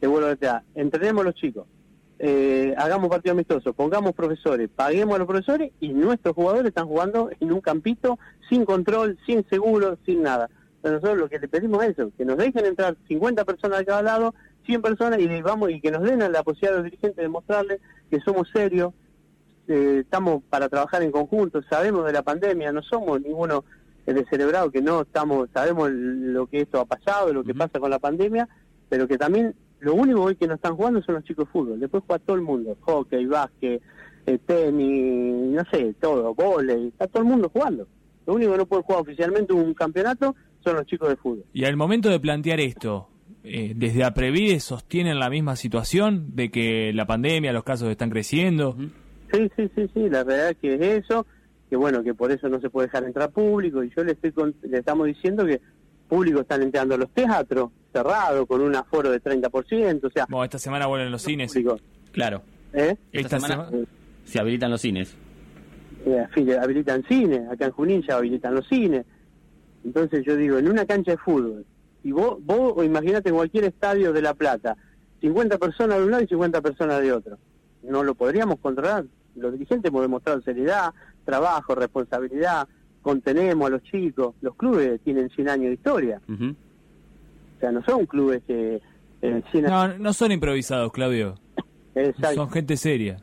te 0.00 0.06
vuelvo 0.06 0.28
a 0.28 0.34
decir, 0.34 0.50
entrenemos 0.74 1.22
a 1.22 1.24
los 1.26 1.34
chicos, 1.34 1.66
eh, 2.18 2.74
hagamos 2.78 3.08
partido 3.08 3.32
amistoso, 3.32 3.72
pongamos 3.72 4.12
profesores, 4.12 4.70
paguemos 4.74 5.16
a 5.16 5.18
los 5.18 5.26
profesores 5.26 5.72
y 5.80 5.88
nuestros 5.88 6.34
jugadores 6.34 6.68
están 6.68 6.86
jugando 6.86 7.30
en 7.40 7.52
un 7.52 7.60
campito 7.60 8.18
sin 8.48 8.64
control, 8.64 9.18
sin 9.26 9.44
seguro, 9.48 9.98
sin 10.06 10.22
nada. 10.22 10.48
nosotros 10.82 11.18
lo 11.18 11.28
que 11.28 11.38
le 11.38 11.48
pedimos 11.48 11.82
es 11.84 11.90
eso, 11.90 12.12
que 12.16 12.24
nos 12.24 12.36
dejen 12.36 12.66
entrar 12.66 12.96
50 13.08 13.44
personas 13.44 13.80
de 13.80 13.86
cada 13.86 14.02
lado, 14.02 14.34
100 14.66 14.82
personas 14.82 15.18
y 15.18 15.42
vamos 15.42 15.70
y 15.70 15.80
que 15.80 15.90
nos 15.90 16.02
den 16.02 16.20
la 16.20 16.42
posibilidad 16.42 16.74
a 16.74 16.76
los 16.76 16.84
dirigentes 16.84 17.16
de 17.16 17.28
mostrarles 17.28 17.80
que 18.10 18.20
somos 18.20 18.48
serios, 18.52 18.94
eh, 19.66 20.00
estamos 20.04 20.42
para 20.48 20.68
trabajar 20.68 21.02
en 21.02 21.10
conjunto, 21.10 21.62
sabemos 21.62 22.06
de 22.06 22.12
la 22.12 22.22
pandemia, 22.22 22.70
no 22.70 22.82
somos 22.82 23.20
ninguno 23.20 23.64
descerebrado 24.06 24.70
que 24.70 24.82
no 24.82 25.02
estamos, 25.02 25.48
sabemos 25.52 25.90
lo 25.90 26.46
que 26.46 26.60
esto 26.60 26.80
ha 26.80 26.84
pasado, 26.84 27.32
lo 27.32 27.42
que 27.42 27.54
pasa 27.54 27.80
con 27.80 27.90
la 27.90 27.98
pandemia, 27.98 28.48
pero 28.88 29.08
que 29.08 29.16
también 29.16 29.54
lo 29.84 29.94
único 29.94 30.22
hoy 30.22 30.34
que 30.34 30.46
no 30.46 30.54
están 30.54 30.76
jugando 30.76 31.02
son 31.02 31.16
los 31.16 31.24
chicos 31.24 31.46
de 31.46 31.52
fútbol. 31.52 31.78
Después 31.78 32.02
juega 32.06 32.24
todo 32.24 32.36
el 32.36 32.42
mundo. 32.42 32.74
Hockey, 32.80 33.26
básquet, 33.26 33.82
eh, 34.26 34.38
tenis, 34.46 35.52
no 35.52 35.62
sé, 35.70 35.94
todo, 36.00 36.34
volei. 36.34 36.88
Está 36.88 37.06
todo 37.06 37.22
el 37.22 37.28
mundo 37.28 37.50
jugando. 37.50 37.86
Lo 38.26 38.34
único 38.34 38.52
que 38.52 38.58
no 38.58 38.66
puede 38.66 38.82
jugar 38.82 39.02
oficialmente 39.02 39.52
un 39.52 39.74
campeonato 39.74 40.34
son 40.64 40.76
los 40.76 40.86
chicos 40.86 41.10
de 41.10 41.16
fútbol. 41.16 41.44
Y 41.52 41.66
al 41.66 41.76
momento 41.76 42.08
de 42.08 42.18
plantear 42.18 42.60
esto, 42.60 43.08
eh, 43.42 43.74
¿desde 43.76 44.04
Aprevide 44.04 44.58
sostienen 44.58 45.18
la 45.18 45.28
misma 45.28 45.54
situación 45.54 46.34
de 46.34 46.50
que 46.50 46.92
la 46.94 47.06
pandemia, 47.06 47.52
los 47.52 47.64
casos 47.64 47.90
están 47.90 48.08
creciendo? 48.08 48.76
Sí, 49.30 49.50
sí, 49.54 49.70
sí, 49.74 49.90
sí. 49.92 50.08
La 50.08 50.24
realidad 50.24 50.50
es 50.50 50.56
que 50.56 50.74
es 50.76 51.04
eso. 51.04 51.26
Que 51.68 51.76
bueno, 51.76 52.02
que 52.02 52.14
por 52.14 52.32
eso 52.32 52.48
no 52.48 52.58
se 52.60 52.70
puede 52.70 52.86
dejar 52.86 53.04
entrar 53.04 53.30
público. 53.30 53.84
Y 53.84 53.92
yo 53.94 54.02
le, 54.02 54.12
estoy 54.12 54.32
le 54.62 54.78
estamos 54.78 55.06
diciendo 55.06 55.44
que 55.44 55.60
público 56.08 56.40
están 56.40 56.62
entrando 56.62 56.94
a 56.94 56.98
los 56.98 57.10
teatros 57.10 57.70
cerrados 57.94 58.46
con 58.46 58.60
un 58.60 58.74
aforo 58.74 59.10
de 59.10 59.22
30%, 59.22 60.04
o 60.04 60.10
sea... 60.10 60.26
Bueno, 60.28 60.44
esta 60.44 60.58
semana 60.58 60.86
vuelven 60.86 61.12
los 61.12 61.22
cines. 61.22 61.54
Claro. 62.10 62.42
¿Eh? 62.72 62.96
Esta, 63.12 63.38
semana, 63.38 63.70
se 64.24 64.40
habilitan 64.40 64.70
los 64.70 64.80
cines. 64.80 65.14
Eh, 66.04 66.26
habilitan 66.60 67.04
cines, 67.04 67.48
acá 67.48 67.66
en 67.66 67.70
Junín 67.70 68.02
ya 68.02 68.16
habilitan 68.16 68.54
los 68.54 68.66
cines. 68.66 69.06
Entonces 69.84 70.24
yo 70.26 70.36
digo, 70.36 70.58
en 70.58 70.68
una 70.68 70.84
cancha 70.84 71.12
de 71.12 71.18
fútbol, 71.18 71.64
y 72.02 72.10
vos, 72.10 72.36
vos 72.44 72.84
imagínate 72.84 73.28
en 73.28 73.36
cualquier 73.36 73.64
estadio 73.64 74.12
de 74.12 74.22
La 74.22 74.34
Plata, 74.34 74.76
50 75.20 75.56
personas 75.58 75.98
de 75.98 76.04
un 76.04 76.10
lado 76.10 76.24
y 76.24 76.26
50 76.26 76.60
personas 76.60 77.00
de 77.00 77.12
otro. 77.12 77.38
No 77.82 78.02
lo 78.02 78.14
podríamos 78.14 78.58
controlar. 78.58 79.04
Los 79.36 79.52
dirigentes 79.52 79.88
hemos 79.88 80.02
demostrado 80.02 80.42
seriedad, 80.42 80.92
trabajo, 81.24 81.74
responsabilidad, 81.74 82.66
contenemos 83.02 83.66
a 83.68 83.70
los 83.70 83.82
chicos. 83.84 84.34
Los 84.40 84.56
clubes 84.56 85.00
tienen 85.02 85.30
100 85.30 85.48
años 85.48 85.66
de 85.66 85.74
historia. 85.74 86.20
O 86.28 86.54
sea, 87.64 87.72
no 87.72 87.84
son 87.84 88.06
clubes 88.06 88.42
que... 88.46 88.80
Eh, 89.22 89.42
no, 89.62 89.96
no 89.98 90.12
son 90.12 90.32
improvisados, 90.32 90.92
Claudio. 90.92 91.36
Son 92.34 92.50
gente 92.50 92.76
seria. 92.76 93.16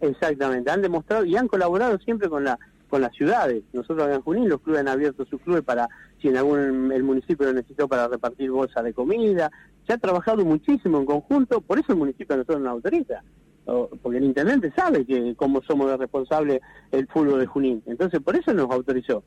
Exactamente, 0.00 0.70
han 0.70 0.82
demostrado 0.82 1.24
y 1.24 1.36
han 1.36 1.46
colaborado 1.46 1.98
siempre 1.98 2.28
con 2.28 2.44
la 2.44 2.58
con 2.88 3.00
las 3.00 3.14
ciudades. 3.14 3.62
Nosotros 3.72 4.06
en 4.10 4.20
Junín 4.20 4.50
los 4.50 4.60
clubes 4.60 4.80
han 4.80 4.88
abierto 4.88 5.24
sus 5.24 5.40
clubes 5.40 5.62
para 5.62 5.88
si 6.20 6.28
en 6.28 6.36
algún 6.36 6.92
el 6.92 7.02
municipio 7.02 7.46
lo 7.46 7.54
necesitó 7.54 7.88
para 7.88 8.06
repartir 8.06 8.50
bolsas 8.50 8.84
de 8.84 8.92
comida. 8.92 9.50
Se 9.86 9.94
ha 9.94 9.98
trabajado 9.98 10.44
muchísimo 10.44 10.98
en 10.98 11.06
conjunto, 11.06 11.62
por 11.62 11.78
eso 11.78 11.92
el 11.92 11.98
municipio 11.98 12.34
a 12.34 12.38
nosotros 12.38 12.60
nos 12.60 12.72
autoriza 12.72 13.22
porque 13.64 14.18
el 14.18 14.24
intendente 14.24 14.72
sabe 14.74 15.04
que 15.04 15.34
cómo 15.36 15.62
somos 15.62 15.96
responsables 15.98 16.60
el 16.90 17.06
fútbol 17.08 17.40
de 17.40 17.46
Junín. 17.46 17.82
Entonces, 17.86 18.20
por 18.20 18.36
eso 18.36 18.52
nos 18.52 18.70
autorizó. 18.70 19.22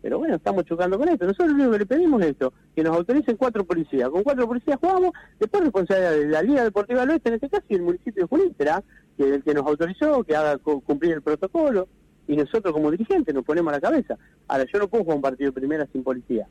Pero 0.00 0.18
bueno, 0.18 0.36
estamos 0.36 0.64
chocando 0.64 0.98
con 0.98 1.08
esto. 1.08 1.26
Nosotros 1.26 1.48
lo 1.48 1.54
único 1.54 1.72
que 1.72 1.78
le 1.78 1.86
pedimos 1.86 2.22
es 2.22 2.28
esto, 2.28 2.52
que 2.74 2.82
nos 2.82 2.96
autoricen 2.96 3.36
cuatro 3.36 3.64
policías. 3.64 4.08
Con 4.10 4.22
cuatro 4.22 4.46
policías 4.46 4.78
jugamos, 4.80 5.12
después 5.38 5.64
responsabilidad 5.64 6.12
de 6.12 6.26
la 6.28 6.42
Liga 6.42 6.64
Deportiva 6.64 7.00
del 7.00 7.10
Oeste, 7.10 7.28
en 7.30 7.34
este 7.34 7.48
caso, 7.48 7.64
y 7.68 7.74
el 7.74 7.82
municipio 7.82 8.22
de 8.22 8.28
Junín 8.28 8.54
será 8.56 8.82
que 9.16 9.34
el 9.34 9.42
que 9.42 9.54
nos 9.54 9.66
autorizó, 9.66 10.22
que 10.22 10.36
haga 10.36 10.58
cumplir 10.58 11.12
el 11.12 11.22
protocolo, 11.22 11.88
y 12.28 12.36
nosotros 12.36 12.72
como 12.72 12.90
dirigentes 12.90 13.34
nos 13.34 13.44
ponemos 13.44 13.72
a 13.72 13.76
la 13.76 13.80
cabeza. 13.80 14.16
Ahora, 14.46 14.64
yo 14.72 14.78
no 14.78 14.88
puedo 14.88 15.02
jugar 15.02 15.16
un 15.16 15.22
partido 15.22 15.50
de 15.50 15.60
primera 15.60 15.86
sin 15.92 16.04
policía, 16.04 16.46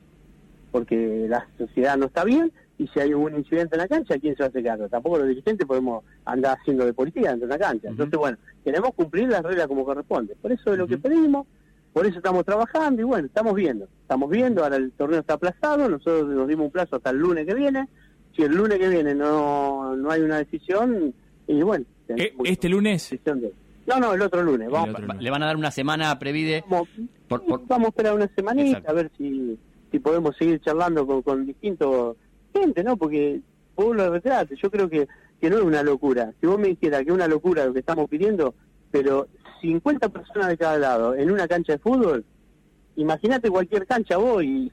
porque 0.70 1.26
la 1.28 1.48
sociedad 1.56 1.96
no 1.96 2.06
está 2.06 2.24
bien, 2.24 2.52
y 2.76 2.86
si 2.88 3.00
hay 3.00 3.12
un 3.12 3.34
incidente 3.34 3.74
en 3.74 3.82
la 3.82 3.88
cancha, 3.88 4.18
¿quién 4.18 4.36
se 4.36 4.42
va 4.42 4.46
a 4.46 4.48
hacer 4.50 4.62
cargo? 4.62 4.88
Tampoco 4.88 5.18
los 5.18 5.28
dirigentes 5.28 5.66
podemos 5.66 6.04
andar 6.24 6.58
haciendo 6.60 6.84
de 6.84 6.92
policía 6.92 7.30
dentro 7.30 7.48
de 7.48 7.54
la 7.54 7.58
cancha. 7.58 7.88
Entonces, 7.88 8.18
bueno, 8.18 8.38
queremos 8.64 8.94
cumplir 8.94 9.28
las 9.28 9.42
reglas 9.42 9.66
como 9.66 9.84
corresponde. 9.84 10.36
Por 10.36 10.52
eso 10.52 10.72
es 10.72 10.78
lo 10.78 10.86
que 10.86 10.96
pedimos, 10.98 11.46
por 11.98 12.06
eso 12.06 12.18
estamos 12.18 12.44
trabajando 12.44 13.02
y 13.02 13.04
bueno, 13.04 13.26
estamos 13.26 13.56
viendo. 13.56 13.88
Estamos 14.02 14.30
viendo, 14.30 14.62
ahora 14.62 14.76
el 14.76 14.92
torneo 14.92 15.18
está 15.18 15.34
aplazado, 15.34 15.88
nosotros 15.88 16.28
nos 16.28 16.46
dimos 16.46 16.66
un 16.66 16.70
plazo 16.70 16.94
hasta 16.94 17.10
el 17.10 17.16
lunes 17.16 17.44
que 17.44 17.54
viene. 17.54 17.88
Si 18.36 18.42
el 18.42 18.54
lunes 18.54 18.78
que 18.78 18.88
viene 18.88 19.16
no, 19.16 19.96
no 19.96 20.08
hay 20.08 20.20
una 20.20 20.38
decisión, 20.38 21.12
y 21.48 21.60
bueno. 21.60 21.84
¿E-, 22.06 22.32
¿Este 22.44 22.68
lunes? 22.68 23.12
No, 23.84 23.98
no, 23.98 24.14
el 24.14 24.22
otro 24.22 24.44
lunes. 24.44 24.70
Vamos 24.70 24.94
Le 25.18 25.28
van 25.28 25.42
a 25.42 25.46
dar 25.46 25.56
una 25.56 25.72
semana 25.72 26.12
a 26.12 26.20
Previde. 26.20 26.62
Vamos, 26.70 26.88
vamos 27.66 27.86
a 27.86 27.88
esperar 27.88 28.14
una 28.14 28.28
semanita 28.32 28.80
a 28.88 28.92
ver 28.92 29.10
si, 29.18 29.58
si 29.90 29.98
podemos 29.98 30.36
seguir 30.36 30.60
charlando 30.60 31.04
con, 31.04 31.22
con 31.22 31.46
distintos 31.46 32.16
gente, 32.54 32.84
¿no? 32.84 32.96
Porque 32.96 33.40
vos 33.74 33.96
lo 33.96 34.08
retrate, 34.08 34.54
yo 34.54 34.70
creo 34.70 34.88
que, 34.88 35.08
que 35.40 35.50
no 35.50 35.56
es 35.56 35.64
una 35.64 35.82
locura. 35.82 36.32
Si 36.40 36.46
vos 36.46 36.60
me 36.60 36.68
dijeras 36.68 37.00
que 37.00 37.08
es 37.08 37.14
una 37.14 37.26
locura 37.26 37.66
lo 37.66 37.72
que 37.72 37.80
estamos 37.80 38.08
pidiendo, 38.08 38.54
pero 38.92 39.26
50 39.60 40.08
personas 40.08 40.48
de 40.48 40.56
cada 40.56 40.78
lado 40.78 41.14
en 41.14 41.30
una 41.30 41.48
cancha 41.48 41.72
de 41.72 41.78
fútbol, 41.78 42.24
imagínate 42.96 43.50
cualquier 43.50 43.86
cancha 43.86 44.16
vos 44.16 44.42
y, 44.42 44.70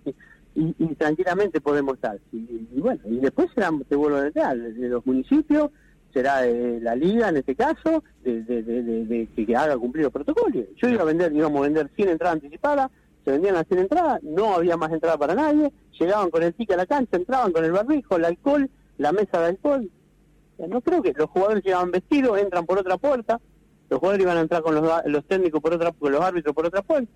tranquilamente 0.97 1.59
podemos 1.59 1.95
estar. 1.95 2.17
Y, 2.31 2.79
bueno, 2.79 3.01
y 3.05 3.17
después 3.17 3.49
será, 3.53 3.71
te 3.87 3.95
vuelvo 3.95 4.17
a 4.17 4.23
decir, 4.23 4.43
de 4.43 4.89
los 4.89 5.05
municipios, 5.05 5.69
será 6.13 6.41
de 6.41 6.79
la 6.79 6.95
liga 6.95 7.29
en 7.29 7.37
este 7.37 7.55
caso, 7.55 8.03
de, 8.23 9.27
que 9.35 9.55
haga 9.55 9.77
cumplir 9.77 10.05
los 10.05 10.13
protocolos. 10.13 10.65
Yo 10.77 10.87
iba 10.89 11.01
a 11.01 11.05
vender, 11.05 11.33
íbamos 11.33 11.59
a 11.59 11.63
vender 11.63 11.91
100 11.95 12.09
entradas 12.09 12.35
anticipadas, 12.35 12.89
se 13.25 13.31
vendían 13.31 13.55
las 13.55 13.67
100 13.67 13.79
entradas, 13.81 14.23
no 14.23 14.55
había 14.55 14.77
más 14.77 14.91
entrada 14.91 15.17
para 15.17 15.35
nadie, 15.35 15.71
llegaban 15.99 16.29
con 16.29 16.41
el 16.43 16.53
ticket 16.53 16.75
a 16.75 16.77
la 16.77 16.85
cancha, 16.85 17.17
entraban 17.17 17.51
con 17.51 17.65
el 17.65 17.71
barbijo, 17.71 18.15
el 18.15 18.25
alcohol, 18.25 18.69
la 18.97 19.11
mesa 19.11 19.41
de 19.41 19.47
alcohol. 19.47 19.91
No 20.69 20.79
creo 20.79 21.01
que 21.01 21.11
los 21.13 21.29
jugadores 21.29 21.63
llegaban 21.63 21.91
vestidos, 21.91 22.39
entran 22.39 22.65
por 22.65 22.79
otra 22.79 22.97
puerta, 22.97 23.41
los 23.89 23.99
jugadores 23.99 24.23
iban 24.23 24.37
a 24.37 24.41
entrar 24.41 24.61
con 24.61 24.75
los, 24.75 25.25
técnicos 25.25 25.61
por 25.61 25.73
otra, 25.73 25.91
con 25.91 26.11
los 26.11 26.21
árbitros 26.21 26.55
por 26.55 26.65
otra 26.65 26.81
puerta. 26.81 27.11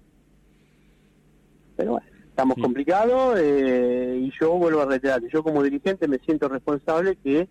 Pero 1.75 1.91
bueno, 1.91 2.07
estamos 2.29 2.57
complicados 2.61 3.37
eh, 3.39 4.19
y 4.21 4.31
yo 4.39 4.51
vuelvo 4.53 4.81
a 4.81 4.85
reiterar, 4.85 5.21
yo 5.31 5.43
como 5.43 5.63
dirigente 5.63 6.07
me 6.07 6.19
siento 6.19 6.47
responsable 6.47 7.15
que 7.15 7.47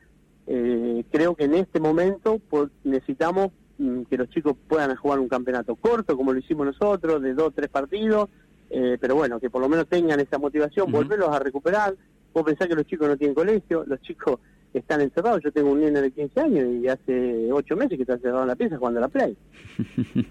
eh, 0.46 1.04
creo 1.10 1.34
que 1.34 1.44
en 1.44 1.54
este 1.54 1.80
momento 1.80 2.40
necesitamos 2.84 3.50
mm, 3.78 4.02
que 4.02 4.16
los 4.16 4.30
chicos 4.30 4.56
puedan 4.66 4.94
jugar 4.96 5.18
un 5.18 5.28
campeonato 5.28 5.76
corto, 5.76 6.16
como 6.16 6.32
lo 6.32 6.38
hicimos 6.38 6.66
nosotros, 6.66 7.20
de 7.20 7.34
dos, 7.34 7.52
tres 7.54 7.68
partidos, 7.68 8.30
eh, 8.70 8.96
pero 9.00 9.14
bueno, 9.14 9.40
que 9.40 9.50
por 9.50 9.60
lo 9.60 9.68
menos 9.68 9.88
tengan 9.88 10.20
esa 10.20 10.38
motivación, 10.38 10.90
volverlos 10.90 11.30
a 11.30 11.38
recuperar. 11.38 11.94
Vos 12.32 12.44
pensás 12.44 12.68
que 12.68 12.74
los 12.74 12.86
chicos 12.86 13.08
no 13.08 13.16
tienen 13.16 13.34
colegio, 13.34 13.84
los 13.86 14.00
chicos 14.00 14.40
están 14.74 15.00
encerrados. 15.00 15.42
Yo 15.42 15.52
tengo 15.52 15.70
un 15.70 15.80
nene 15.80 16.00
de 16.00 16.10
15 16.10 16.40
años 16.40 16.66
y 16.82 16.88
hace 16.88 17.52
8 17.52 17.76
meses 17.76 17.96
que 17.96 18.02
está 18.02 18.14
encerrado 18.14 18.42
en 18.42 18.48
la 18.48 18.56
pieza 18.56 18.78
jugando 18.78 18.98
a 18.98 19.02
la 19.02 19.08
Play. 19.08 19.36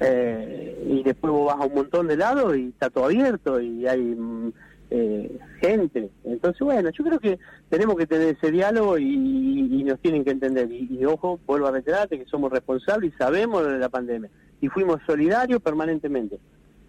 eh, 0.00 0.84
y 0.88 1.02
después 1.02 1.32
vos 1.32 1.46
vas 1.46 1.60
a 1.60 1.66
un 1.66 1.74
montón 1.74 2.08
de 2.08 2.16
lados 2.16 2.56
y 2.56 2.68
está 2.68 2.90
todo 2.90 3.04
abierto 3.04 3.60
y 3.60 3.86
hay 3.86 4.00
mm, 4.00 4.52
eh, 4.90 5.38
gente. 5.60 6.10
Entonces, 6.24 6.60
bueno, 6.60 6.90
yo 6.90 7.04
creo 7.04 7.18
que 7.18 7.38
tenemos 7.68 7.96
que 7.96 8.06
tener 8.06 8.36
ese 8.36 8.50
diálogo 8.50 8.98
y, 8.98 9.84
nos 9.84 9.98
tienen 10.00 10.24
que 10.24 10.30
entender. 10.30 10.70
Y, 10.70 10.98
y, 11.00 11.04
ojo, 11.04 11.40
vuelvo 11.46 11.66
a 11.66 11.72
reiterarte 11.72 12.18
que 12.18 12.26
somos 12.26 12.52
responsables 12.52 13.12
y 13.12 13.16
sabemos 13.16 13.66
de 13.66 13.78
la 13.78 13.88
pandemia 13.88 14.30
y 14.60 14.68
fuimos 14.68 15.00
solidarios 15.06 15.60
permanentemente. 15.60 16.38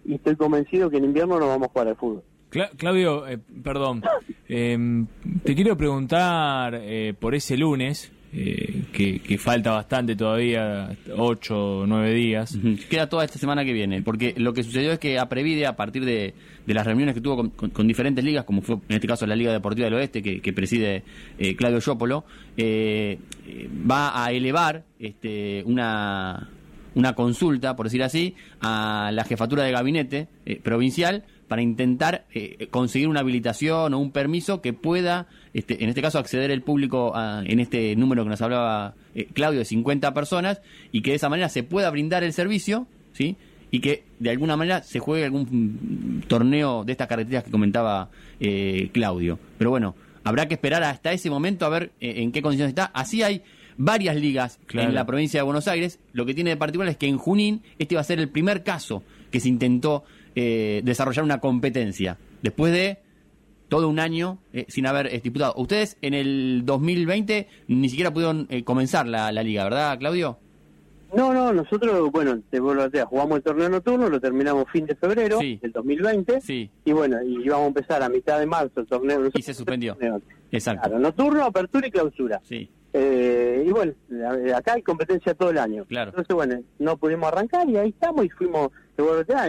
Y 0.04 0.14
estoy 0.14 0.36
convencido 0.36 0.90
que 0.90 0.98
en 0.98 1.04
invierno 1.04 1.38
no 1.38 1.48
vamos 1.48 1.68
a 1.68 1.72
jugar 1.72 1.88
al 1.88 1.96
fútbol. 1.96 2.22
Claudio, 2.76 3.26
eh, 3.26 3.38
perdón, 3.64 4.02
em, 4.52 5.06
te 5.44 5.54
quiero 5.54 5.76
preguntar 5.76 6.74
eh, 6.74 7.14
por 7.18 7.34
ese 7.34 7.56
lunes, 7.56 8.12
eh, 8.34 8.84
que, 8.92 9.38
falta 9.38 9.72
bastante 9.72 10.16
todavía, 10.16 10.96
ocho 11.16 11.80
o 11.80 11.86
nueve 11.86 12.14
días. 12.14 12.58
Queda 12.88 13.08
toda 13.08 13.24
esta 13.24 13.38
semana 13.38 13.64
que 13.64 13.72
viene, 13.72 14.02
porque 14.02 14.34
lo 14.36 14.52
que 14.52 14.62
sucedió 14.62 14.92
es 14.92 14.98
que 14.98 15.18
a 15.18 15.28
Previde, 15.28 15.66
a 15.66 15.76
partir 15.76 16.04
de, 16.04 16.34
las 16.66 16.86
reuniones 16.86 17.14
que 17.14 17.20
tuvo 17.20 17.50
con, 17.50 17.86
diferentes 17.86 18.24
ligas, 18.24 18.44
como 18.44 18.62
fue 18.62 18.76
en 18.88 18.94
este 18.94 19.06
caso 19.06 19.26
la 19.26 19.36
Liga 19.36 19.52
Deportiva 19.52 19.86
del 19.86 19.94
Oeste, 19.94 20.22
que, 20.22 20.52
preside 20.52 21.02
Claudio 21.56 21.80
Yopolo, 21.80 22.24
va 23.90 24.24
a 24.24 24.32
elevar 24.32 24.84
este, 24.98 25.62
una 25.64 26.48
una 26.94 27.14
consulta, 27.14 27.76
por 27.76 27.86
decir 27.86 28.02
así, 28.02 28.34
a 28.60 29.10
la 29.12 29.24
jefatura 29.24 29.64
de 29.64 29.72
gabinete 29.72 30.28
eh, 30.44 30.60
provincial 30.62 31.24
para 31.52 31.60
intentar 31.60 32.24
eh, 32.32 32.66
conseguir 32.70 33.08
una 33.08 33.20
habilitación 33.20 33.92
o 33.92 33.98
un 33.98 34.10
permiso 34.10 34.62
que 34.62 34.72
pueda, 34.72 35.26
este, 35.52 35.84
en 35.84 35.90
este 35.90 36.00
caso, 36.00 36.18
acceder 36.18 36.50
el 36.50 36.62
público 36.62 37.14
a, 37.14 37.42
en 37.44 37.60
este 37.60 37.94
número 37.94 38.24
que 38.24 38.30
nos 38.30 38.40
hablaba 38.40 38.94
eh, 39.14 39.26
Claudio 39.34 39.58
de 39.58 39.66
50 39.66 40.14
personas 40.14 40.62
y 40.92 41.02
que 41.02 41.10
de 41.10 41.16
esa 41.16 41.28
manera 41.28 41.50
se 41.50 41.62
pueda 41.62 41.90
brindar 41.90 42.24
el 42.24 42.32
servicio, 42.32 42.86
¿sí? 43.12 43.36
Y 43.70 43.80
que 43.80 44.02
de 44.18 44.30
alguna 44.30 44.56
manera 44.56 44.82
se 44.82 44.98
juegue 44.98 45.26
algún 45.26 46.24
torneo 46.26 46.84
de 46.84 46.92
estas 46.92 47.06
carreteras 47.06 47.44
que 47.44 47.50
comentaba 47.50 48.08
Claudio. 48.92 49.38
Pero 49.58 49.68
bueno, 49.68 49.94
habrá 50.24 50.48
que 50.48 50.54
esperar 50.54 50.82
hasta 50.84 51.12
ese 51.12 51.28
momento 51.28 51.66
a 51.66 51.68
ver 51.68 51.92
en 52.00 52.32
qué 52.32 52.40
condiciones 52.40 52.70
está. 52.70 52.86
Así 52.94 53.22
hay 53.22 53.42
varias 53.76 54.16
ligas 54.16 54.58
en 54.72 54.94
la 54.94 55.04
provincia 55.04 55.40
de 55.40 55.44
Buenos 55.44 55.68
Aires. 55.68 55.98
Lo 56.14 56.24
que 56.24 56.32
tiene 56.32 56.48
de 56.48 56.56
particular 56.56 56.88
es 56.88 56.96
que 56.96 57.08
en 57.08 57.18
Junín 57.18 57.60
este 57.78 57.94
va 57.94 58.00
a 58.00 58.04
ser 58.04 58.20
el 58.20 58.30
primer 58.30 58.62
caso 58.62 59.02
que 59.30 59.40
se 59.40 59.50
intentó 59.50 60.04
eh, 60.34 60.80
desarrollar 60.84 61.24
una 61.24 61.40
competencia. 61.40 62.16
Después 62.42 62.72
de 62.72 62.98
todo 63.72 63.88
un 63.88 64.00
año 64.00 64.36
eh, 64.52 64.66
sin 64.68 64.86
haber 64.86 65.06
estipulado. 65.06 65.54
Ustedes 65.56 65.96
en 66.02 66.12
el 66.12 66.62
2020 66.66 67.48
ni 67.68 67.88
siquiera 67.88 68.12
pudieron 68.12 68.46
eh, 68.50 68.64
comenzar 68.64 69.06
la, 69.06 69.32
liga, 69.32 69.64
¿verdad, 69.64 69.98
Claudio? 69.98 70.38
No, 71.14 71.32
no, 71.32 71.54
nosotros, 71.54 72.10
bueno, 72.10 72.38
te 72.50 72.60
vuelvo 72.60 72.82
a 72.82 72.88
decir, 72.90 73.06
jugamos 73.06 73.38
el 73.38 73.42
torneo 73.42 73.70
nocturno, 73.70 74.10
lo 74.10 74.20
terminamos 74.20 74.66
fin 74.70 74.84
de 74.84 74.94
febrero 74.94 75.38
del 75.38 75.72
2020. 75.72 76.42
Sí. 76.42 76.70
Y 76.84 76.92
bueno, 76.92 77.22
y 77.22 77.46
íbamos 77.46 77.64
a 77.64 77.68
empezar 77.68 78.02
a 78.02 78.10
mitad 78.10 78.38
de 78.38 78.44
marzo 78.46 78.80
el 78.80 78.86
torneo. 78.86 79.30
Y 79.32 79.40
se 79.40 79.54
suspendió. 79.54 79.96
Exacto. 80.50 80.82
Claro, 80.82 80.98
notturno, 80.98 81.44
apertura 81.44 81.86
y 81.86 81.90
clausura. 81.90 82.40
Sí. 82.44 82.68
Eh, 82.92 83.64
y 83.66 83.70
bueno, 83.70 83.94
acá 84.54 84.74
hay 84.74 84.82
competencia 84.82 85.32
todo 85.34 85.48
el 85.48 85.56
año. 85.56 85.86
Claro. 85.86 86.10
Entonces, 86.10 86.34
bueno, 86.34 86.60
no 86.78 86.98
pudimos 86.98 87.32
arrancar 87.32 87.68
y 87.68 87.76
ahí 87.78 87.88
estamos 87.88 88.26
y 88.26 88.28
fuimos, 88.28 88.70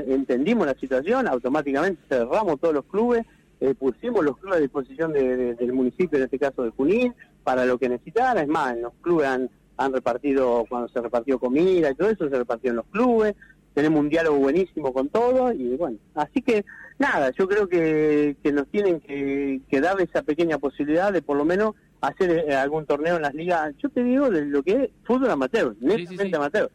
entendimos 0.08 0.66
la 0.66 0.74
situación, 0.76 1.28
automáticamente 1.28 2.02
cerramos 2.08 2.60
todos 2.60 2.74
los 2.74 2.86
clubes, 2.86 3.26
eh, 3.60 3.74
pusimos 3.76 4.24
los 4.24 4.38
clubes 4.38 4.58
a 4.58 4.62
disposición 4.62 5.14
del 5.14 5.74
municipio, 5.74 6.18
en 6.18 6.26
este 6.26 6.40
caso 6.40 6.64
de 6.64 6.72
Junín, 6.72 7.14
para 7.44 7.66
lo 7.66 7.78
que 7.78 7.90
necesitara. 7.90 8.42
Es 8.42 8.48
más, 8.48 8.78
los 8.78 8.94
clubes 9.02 9.28
han, 9.28 9.50
han 9.78 9.94
repartido, 9.94 10.66
cuando 10.68 10.88
se 10.90 11.02
repartió 11.02 11.40
comida 11.40 11.92
y 11.92 11.96
todo 11.96 12.10
eso, 12.10 12.30
se 12.30 12.38
repartió 12.38 12.72
en 12.72 12.78
los 12.78 12.86
clubes. 12.88 13.36
Tenemos 13.74 14.00
un 14.00 14.10
diálogo 14.10 14.38
buenísimo 14.38 14.94
con 14.94 15.10
todos 15.10 15.56
y 15.56 15.76
bueno, 15.76 15.98
así 16.14 16.42
que 16.42 16.64
nada, 17.00 17.32
yo 17.32 17.48
creo 17.48 17.68
que, 17.68 18.36
que 18.44 18.52
nos 18.52 18.68
tienen 18.68 19.00
que, 19.00 19.62
que 19.68 19.82
dar 19.82 20.00
esa 20.00 20.22
pequeña 20.22 20.60
posibilidad 20.60 21.12
de 21.12 21.24
por 21.24 21.38
lo 21.38 21.46
menos 21.46 21.74
hacer 22.02 22.46
eh, 22.50 22.56
algún 22.56 22.86
torneo 22.86 23.16
en 23.16 23.22
las 23.22 23.34
ligas, 23.34 23.74
yo 23.82 23.90
te 23.90 24.04
digo 24.04 24.30
de 24.30 24.46
lo 24.46 24.62
que 24.62 24.84
es 24.84 24.90
fútbol 25.06 25.32
amateur, 25.32 25.76
netamente 25.80 26.36
amateur, 26.36 26.70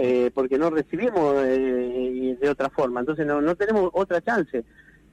eh, 0.00 0.30
porque 0.32 0.58
no 0.58 0.70
recibimos 0.70 1.34
eh, 1.44 2.38
de 2.40 2.48
otra 2.48 2.70
forma, 2.70 3.00
entonces 3.00 3.26
no, 3.26 3.40
no 3.40 3.56
tenemos 3.56 3.90
otra 3.92 4.20
chance. 4.20 4.64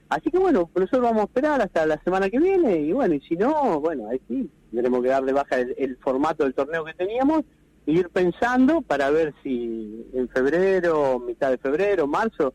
Así 0.08 0.30
que 0.30 0.38
bueno, 0.38 0.70
nosotros 0.76 1.02
vamos 1.02 1.22
a 1.22 1.24
esperar 1.24 1.60
hasta 1.60 1.84
la 1.86 2.00
semana 2.04 2.30
que 2.30 2.38
viene 2.38 2.76
y 2.82 2.92
bueno, 2.92 3.14
y 3.14 3.20
si 3.22 3.34
no, 3.34 3.80
bueno, 3.80 4.08
ahí 4.08 4.20
sí, 4.28 4.48
tenemos 4.72 5.02
que 5.02 5.08
dar 5.08 5.24
de 5.24 5.32
baja 5.32 5.58
el, 5.58 5.96
formato 5.96 6.44
del 6.44 6.54
torneo 6.54 6.84
que 6.84 6.94
teníamos 6.94 7.40
e 7.84 7.92
ir 7.94 8.10
pensando 8.10 8.80
para 8.80 9.10
ver 9.10 9.34
si 9.42 10.06
en 10.12 10.28
febrero, 10.28 11.18
mitad 11.18 11.50
de 11.50 11.58
febrero, 11.58 12.06
marzo, 12.06 12.54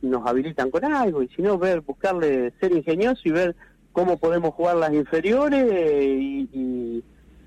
nos 0.00 0.26
habilitan 0.26 0.70
con 0.70 0.86
algo 0.86 1.22
y 1.22 1.28
si 1.28 1.42
no, 1.42 1.58
ver, 1.58 1.82
buscarle, 1.82 2.54
ser 2.60 2.72
ingenioso 2.72 3.20
y 3.26 3.32
ver 3.32 3.54
cómo 3.92 4.18
podemos 4.18 4.54
jugar 4.54 4.76
las 4.76 4.94
inferiores 4.94 5.66
y, 5.70 6.48
y, 6.50 7.04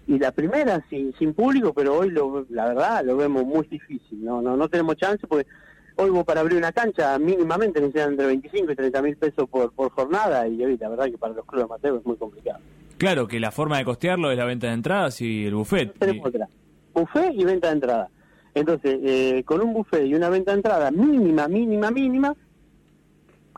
la 0.08 0.32
primera 0.32 0.84
sin, 0.90 1.14
sin 1.18 1.34
público, 1.34 1.74
pero 1.74 1.98
hoy 1.98 2.10
lo, 2.10 2.46
la 2.50 2.68
verdad 2.68 3.04
lo 3.06 3.18
vemos 3.18 3.46
muy 3.46 3.66
difícil, 3.68 4.24
no 4.24 4.42
no 4.42 4.58
no 4.58 4.70
tenemos 4.70 4.98
chance 4.98 5.26
porque 5.28 5.48
hoy 5.96 6.10
vos 6.10 6.26
para 6.26 6.42
abrir 6.42 6.58
una 6.58 6.72
cancha 6.72 7.18
mínimamente 7.20 7.80
necesitan 7.80 8.12
entre 8.12 8.26
25 8.28 8.72
y 8.72 8.76
30 8.76 9.02
mil 9.02 9.18
pesos 9.18 9.50
por, 9.50 9.72
por 9.74 9.92
jornada 9.92 10.48
y 10.48 10.64
hoy 10.64 10.78
la 10.78 10.90
verdad 10.90 11.06
que 11.06 11.18
para 11.18 11.34
los 11.34 11.46
clubes 11.46 11.70
Mateo 11.70 11.98
es 11.98 12.06
muy 12.06 12.18
complicado. 12.18 12.60
Claro, 12.98 13.28
que 13.28 13.40
la 13.40 13.52
forma 13.52 13.78
de 13.78 13.86
costearlo 13.86 14.32
es 14.32 14.38
la 14.38 14.46
venta 14.46 14.68
de 14.68 14.74
entradas 14.74 15.20
y 15.22 15.46
el 15.46 15.56
buffet. 15.56 15.94
tenemos 15.98 16.28
otra, 16.28 16.48
buffet 16.94 17.34
y 17.34 17.44
venta 17.44 17.68
de 17.68 17.74
entradas. 17.74 18.10
Entonces, 18.56 19.00
eh, 19.04 19.44
con 19.46 19.62
un 19.62 19.74
buffet 19.74 20.06
y 20.06 20.14
una 20.14 20.30
venta 20.30 20.52
de 20.52 20.58
entrada 20.58 20.92
mínima, 20.92 21.48
mínima, 21.48 21.90
mínima, 21.90 22.36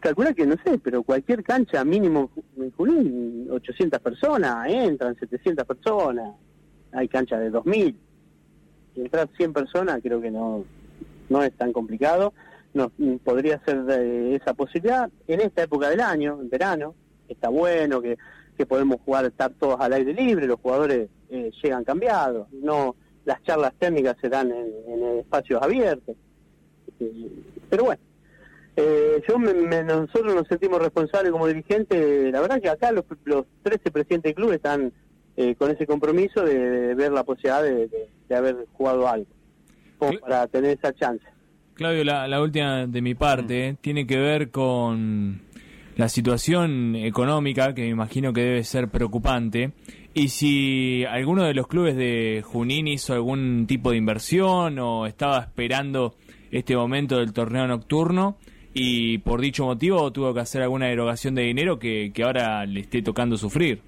calcula 0.05 0.35
que 0.35 0.45
no 0.45 0.55
sé, 0.63 0.77
pero 0.77 1.01
cualquier 1.01 1.43
cancha 1.43 1.83
mínimo 1.83 2.29
en 2.57 2.69
Junín, 2.71 3.47
800 3.49 3.99
personas, 3.99 4.67
entran 4.69 5.15
700 5.15 5.65
personas, 5.65 6.35
hay 6.91 7.07
canchas 7.07 7.39
de 7.39 7.49
2000. 7.49 7.97
Si 8.93 9.01
entrar 9.01 9.27
100 9.35 9.53
personas 9.53 9.99
creo 10.03 10.21
que 10.21 10.29
no, 10.29 10.63
no 11.29 11.41
es 11.41 11.53
tan 11.53 11.73
complicado. 11.73 12.33
No, 12.75 12.91
podría 13.23 13.59
ser 13.65 13.89
esa 13.89 14.53
posibilidad 14.53 15.09
en 15.27 15.41
esta 15.41 15.63
época 15.63 15.89
del 15.89 16.01
año, 16.01 16.39
en 16.39 16.49
verano, 16.49 16.93
está 17.27 17.49
bueno 17.49 17.99
que, 17.99 18.17
que 18.55 18.65
podemos 18.67 18.97
jugar, 19.03 19.25
estar 19.25 19.53
todos 19.53 19.79
al 19.79 19.93
aire 19.93 20.13
libre, 20.13 20.45
los 20.45 20.59
jugadores 20.59 21.09
eh, 21.29 21.51
llegan 21.63 21.83
cambiados, 21.83 22.47
no 22.51 22.95
las 23.23 23.41
charlas 23.41 23.73
técnicas 23.79 24.17
se 24.21 24.29
dan 24.29 24.51
en, 24.51 25.17
espacios 25.19 25.63
abiertos. 25.63 26.15
Eh, 26.99 27.31
pero 27.69 27.85
bueno, 27.85 28.01
eh, 28.77 29.23
yo 29.27 29.37
nosotros 29.37 30.35
nos 30.35 30.47
sentimos 30.47 30.79
responsables 30.79 31.31
como 31.31 31.47
dirigentes, 31.47 32.31
la 32.31 32.41
verdad 32.41 32.61
que 32.61 32.69
acá 32.69 32.91
los, 32.91 33.05
los 33.23 33.45
13 33.63 33.91
presidentes 33.91 34.29
del 34.29 34.35
club 34.35 34.51
están 34.51 34.91
eh, 35.37 35.55
con 35.55 35.71
ese 35.71 35.85
compromiso 35.85 36.43
de, 36.43 36.93
ver 36.93 37.11
la 37.11 37.23
posibilidad 37.23 37.63
de, 37.63 38.35
haber 38.35 38.65
jugado 38.73 39.07
algo, 39.07 39.27
para 40.21 40.47
tener 40.47 40.77
esa 40.77 40.93
chance. 40.93 41.25
Claudio, 41.75 42.03
la, 42.03 42.41
última 42.41 42.85
de 42.85 43.01
mi 43.01 43.15
parte 43.15 43.73
mm. 43.73 43.75
tiene 43.77 44.05
que 44.05 44.17
ver 44.17 44.51
con 44.51 45.41
la 45.95 46.09
situación 46.09 46.95
económica, 46.97 47.73
que 47.73 47.83
me 47.83 47.89
imagino 47.89 48.33
que 48.33 48.41
debe 48.41 48.63
ser 48.65 48.89
preocupante, 48.89 49.71
y 50.13 50.29
si 50.29 51.05
alguno 51.05 51.43
de 51.43 51.53
los 51.53 51.67
clubes 51.67 51.95
de 51.95 52.43
Junín 52.45 52.87
hizo 52.87 53.13
algún 53.13 53.67
tipo 53.67 53.91
de 53.91 53.97
inversión 53.97 54.79
o 54.79 55.05
estaba 55.05 55.39
esperando 55.39 56.15
este 56.51 56.75
momento 56.75 57.17
del 57.19 57.31
torneo 57.31 57.67
nocturno 57.67 58.37
y 58.77 59.19
por 59.19 59.39
dicho 59.39 59.63
motivo 59.63 60.11
tuvo 60.11 60.33
que 60.33 60.41
hacer 60.41 60.61
alguna 60.61 60.89
erogación 60.89 61.33
de 61.33 61.43
dinero 61.43 61.79
que, 61.79 62.11
que 62.13 62.23
ahora 62.23 62.65
le 62.65 62.81
esté 62.81 63.01
tocando 63.01 63.37
sufrir. 63.37 63.79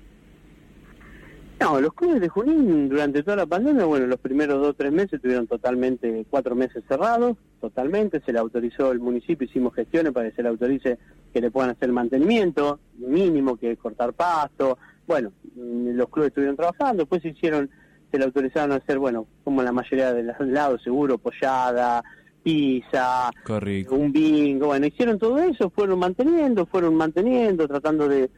No, 1.60 1.82
los 1.82 1.94
clubes 1.94 2.22
de 2.22 2.30
Junín 2.30 2.88
durante 2.88 3.22
toda 3.22 3.36
la 3.36 3.46
pandemia, 3.46 3.84
bueno, 3.84 4.06
los 4.06 4.20
primeros 4.20 4.60
dos 4.60 4.70
o 4.70 4.74
tres 4.74 4.94
meses 4.94 5.22
tuvieron 5.22 5.46
totalmente, 5.46 6.26
cuatro 6.30 6.56
meses 6.56 6.84
cerrados, 6.88 7.36
totalmente, 7.60 8.22
se 8.22 8.32
le 8.32 8.40
autorizó 8.40 8.92
el 8.92 9.00
municipio, 9.00 9.46
hicimos 9.46 9.76
gestiones 9.76 10.14
para 10.14 10.30
que 10.30 10.36
se 10.36 10.44
le 10.44 10.50
autorice 10.50 10.98
que 11.34 11.42
le 11.42 11.52
puedan 11.52 11.72
hacer 11.72 11.92
mantenimiento 11.92 12.80
mínimo, 12.98 13.58
que 13.58 13.76
cortar 13.76 14.14
pasto, 14.14 14.78
bueno, 15.06 15.34
mm, 15.56 15.98
los 15.98 16.08
clubes 16.10 16.30
estuvieron 16.30 16.56
trabajando, 16.56 17.04
después 17.04 17.22
se 17.24 17.30
hicieron, 17.30 17.70
se 18.10 18.20
le 18.20 18.24
autorizaron 18.24 18.72
a 18.72 18.76
hacer, 18.76 19.00
bueno, 19.00 19.26
como 19.44 19.62
la 19.64 19.74
mayoría 19.74 20.14
de 20.14 20.24
los 20.24 20.40
lados, 20.40 20.82
seguro, 20.82 21.18
pollada, 21.18 22.04
pizza, 22.48 23.30
un 23.90 24.14
bingo, 24.14 24.68
bueno, 24.68 24.86
hicieron 24.86 25.20
todo 25.20 25.38
eso, 25.38 25.70
fueron 25.70 26.00
manteniendo, 26.00 26.66
fueron 26.66 26.96
manteniendo, 26.96 27.68
tratando 27.68 28.08
de, 28.08 28.30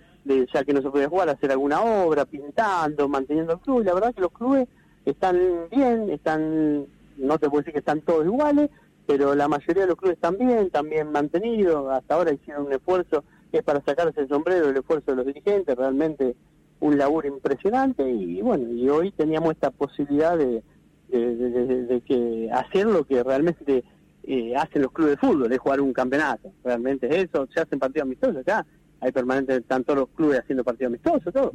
ya 0.51 0.63
que 0.63 0.73
no 0.73 0.81
se 0.81 0.89
podía 0.89 1.07
jugar, 1.07 1.29
hacer 1.29 1.51
alguna 1.51 1.79
obra, 1.83 2.25
pintando, 2.25 3.07
manteniendo 3.07 3.53
el 3.53 3.59
club, 3.59 3.81
y 3.81 3.83
la 3.83 3.93
verdad 3.93 4.15
que 4.15 4.21
los 4.21 4.31
clubes 4.31 4.67
están 5.05 5.37
bien, 5.69 6.09
están, 6.09 6.87
no 7.17 7.37
te 7.37 7.49
puedo 7.49 7.61
decir 7.61 7.73
que 7.73 7.79
están 7.79 8.01
todos 8.01 8.25
iguales, 8.25 8.71
pero 9.05 9.35
la 9.35 9.47
mayoría 9.47 9.83
de 9.83 9.89
los 9.89 9.97
clubes 9.97 10.15
están 10.15 10.39
bien, 10.39 10.71
también 10.71 11.11
mantenidos, 11.11 11.91
hasta 11.91 12.15
ahora 12.15 12.33
hicieron 12.33 12.65
un 12.65 12.73
esfuerzo, 12.73 13.23
es 13.51 13.61
para 13.61 13.83
sacarse 13.85 14.21
el 14.21 14.27
sombrero, 14.27 14.69
el 14.69 14.77
esfuerzo 14.77 15.11
de 15.11 15.17
los 15.17 15.25
dirigentes, 15.27 15.75
realmente 15.75 16.35
un 16.79 16.97
laburo 16.97 17.27
impresionante, 17.27 18.09
y 18.09 18.41
bueno, 18.41 18.73
y 18.73 18.89
hoy 18.89 19.11
teníamos 19.11 19.51
esta 19.51 19.69
posibilidad 19.69 20.35
de, 20.35 20.63
de 21.09 22.01
que 22.07 22.49
hacer 22.51 22.87
lo 22.87 23.03
que 23.03 23.23
realmente 23.23 23.83
eh, 24.23 24.55
hacen 24.55 24.81
los 24.81 24.91
clubes 24.91 25.13
de 25.13 25.27
fútbol, 25.27 25.51
es 25.51 25.59
jugar 25.59 25.81
un 25.81 25.93
campeonato. 25.93 26.51
Realmente 26.63 27.07
es 27.07 27.29
eso, 27.29 27.47
se 27.53 27.61
hacen 27.61 27.79
partidos 27.79 28.05
amistosos 28.05 28.37
acá. 28.37 28.65
Hay 29.01 29.11
permanente, 29.11 29.55
están 29.55 29.83
todos 29.83 29.99
los 29.99 30.09
clubes 30.09 30.39
haciendo 30.39 30.63
partidos 30.63 30.91
amistosos, 30.91 31.33
todo. 31.33 31.53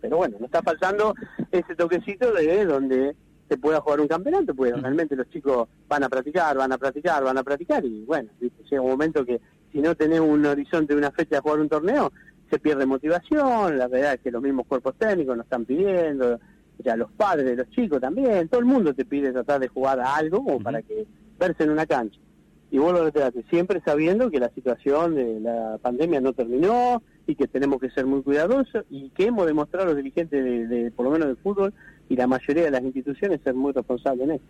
Pero 0.00 0.16
bueno, 0.16 0.36
nos 0.38 0.46
está 0.46 0.62
faltando 0.62 1.14
ese 1.50 1.74
toquecito 1.74 2.32
de 2.32 2.64
donde 2.64 3.16
se 3.48 3.56
pueda 3.56 3.80
jugar 3.80 4.00
un 4.00 4.08
campeonato, 4.08 4.54
porque 4.54 4.74
realmente 4.74 5.16
los 5.16 5.28
chicos 5.30 5.68
van 5.88 6.04
a 6.04 6.08
practicar, 6.08 6.56
van 6.56 6.72
a 6.72 6.78
practicar, 6.78 7.24
van 7.24 7.38
a 7.38 7.42
practicar 7.42 7.84
y 7.84 8.04
bueno, 8.04 8.28
llega 8.40 8.82
un 8.82 8.90
momento 8.90 9.24
que 9.24 9.40
si 9.72 9.78
no 9.78 9.94
tenés 9.94 10.20
un 10.20 10.44
horizonte 10.44 10.94
una 10.94 11.10
fecha 11.10 11.36
de 11.36 11.40
jugar 11.40 11.60
un 11.60 11.68
torneo, 11.68 12.12
se 12.50 12.58
pierde 12.58 12.86
motivación, 12.86 13.78
la 13.78 13.88
verdad 13.88 14.14
es 14.14 14.20
que 14.20 14.30
los 14.30 14.42
mismos 14.42 14.66
cuerpos 14.66 14.94
técnicos 14.96 15.36
nos 15.36 15.46
están 15.46 15.64
pidiendo, 15.64 16.38
ya 16.78 16.96
los 16.96 17.10
padres 17.12 17.46
de 17.46 17.56
los 17.56 17.70
chicos 17.70 18.00
también, 18.00 18.48
todo 18.48 18.60
el 18.60 18.66
mundo 18.66 18.94
te 18.94 19.04
pide 19.04 19.32
tratar 19.32 19.60
de 19.60 19.68
jugar 19.68 20.00
a 20.00 20.16
algo 20.16 20.44
como 20.44 20.60
para 20.60 20.82
que 20.82 21.06
verse 21.38 21.64
en 21.64 21.70
una 21.70 21.86
cancha. 21.86 22.18
Y 22.70 22.78
vuelvo 22.78 23.00
a 23.00 23.02
reiterarte, 23.04 23.44
siempre 23.48 23.80
sabiendo 23.84 24.30
que 24.30 24.40
la 24.40 24.50
situación 24.50 25.14
de 25.14 25.40
la 25.40 25.78
pandemia 25.80 26.20
no 26.20 26.34
terminó 26.34 27.02
y 27.26 27.34
que 27.34 27.46
tenemos 27.46 27.80
que 27.80 27.90
ser 27.90 28.04
muy 28.04 28.22
cuidadosos 28.22 28.84
y 28.90 29.08
que 29.10 29.26
hemos 29.26 29.46
demostrado 29.46 29.86
los 29.86 29.96
dirigentes, 29.96 30.68
de, 30.68 30.90
por 30.94 31.06
lo 31.06 31.12
menos 31.12 31.28
del 31.28 31.36
fútbol 31.38 31.72
y 32.08 32.16
la 32.16 32.26
mayoría 32.26 32.64
de 32.64 32.70
las 32.70 32.82
instituciones, 32.82 33.40
ser 33.42 33.54
muy 33.54 33.72
responsables 33.72 34.24
en 34.24 34.34
eso. 34.34 34.44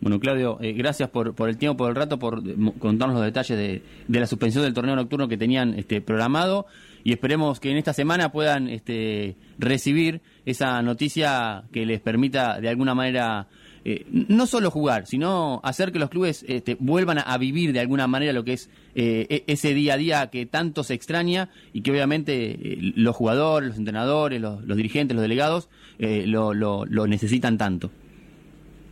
Bueno, 0.00 0.20
Claudio, 0.20 0.58
eh, 0.60 0.72
gracias 0.72 1.08
por, 1.08 1.34
por 1.34 1.48
el 1.48 1.56
tiempo, 1.56 1.78
por 1.78 1.90
el 1.90 1.96
rato, 1.96 2.18
por 2.18 2.42
contarnos 2.78 3.16
los 3.16 3.24
detalles 3.24 3.56
de, 3.56 3.82
de, 4.06 4.20
la 4.20 4.26
suspensión 4.26 4.64
del 4.64 4.74
torneo 4.74 4.96
nocturno 4.96 5.28
que 5.28 5.38
tenían 5.38 5.74
este, 5.78 6.00
programado 6.00 6.66
y 7.04 7.12
esperemos 7.12 7.60
que 7.60 7.70
en 7.70 7.76
esta 7.76 7.92
semana 7.92 8.32
puedan 8.32 8.68
este, 8.68 9.36
recibir 9.58 10.20
esa 10.44 10.82
noticia 10.82 11.64
que 11.72 11.86
les 11.86 12.00
permita 12.00 12.60
de 12.60 12.68
alguna 12.68 12.94
manera 12.94 13.46
eh, 13.86 14.06
no 14.10 14.46
solo 14.46 14.70
jugar, 14.70 15.06
sino 15.06 15.60
hacer 15.62 15.92
que 15.92 15.98
los 15.98 16.08
clubes 16.08 16.42
este, 16.48 16.74
vuelvan 16.80 17.18
a, 17.18 17.36
vivir 17.36 17.74
de 17.74 17.80
alguna 17.80 18.06
manera 18.06 18.32
lo 18.32 18.42
que 18.42 18.54
es 18.54 18.70
eh, 18.94 19.26
e, 19.28 19.44
ese 19.46 19.74
día 19.74 19.94
a 19.94 19.96
día 19.98 20.30
que 20.30 20.46
tanto 20.46 20.82
se 20.84 20.94
extraña 20.94 21.50
y 21.74 21.82
que 21.82 21.90
obviamente 21.90 22.52
eh, 22.52 22.78
los 22.96 23.14
jugadores, 23.14 23.68
los 23.68 23.78
entrenadores, 23.78 24.40
los, 24.40 24.64
dirigentes, 24.74 25.14
los 25.14 25.20
delegados 25.20 25.68
lo, 25.98 26.54
lo, 26.54 27.06
necesitan 27.06 27.58
tanto. 27.58 27.90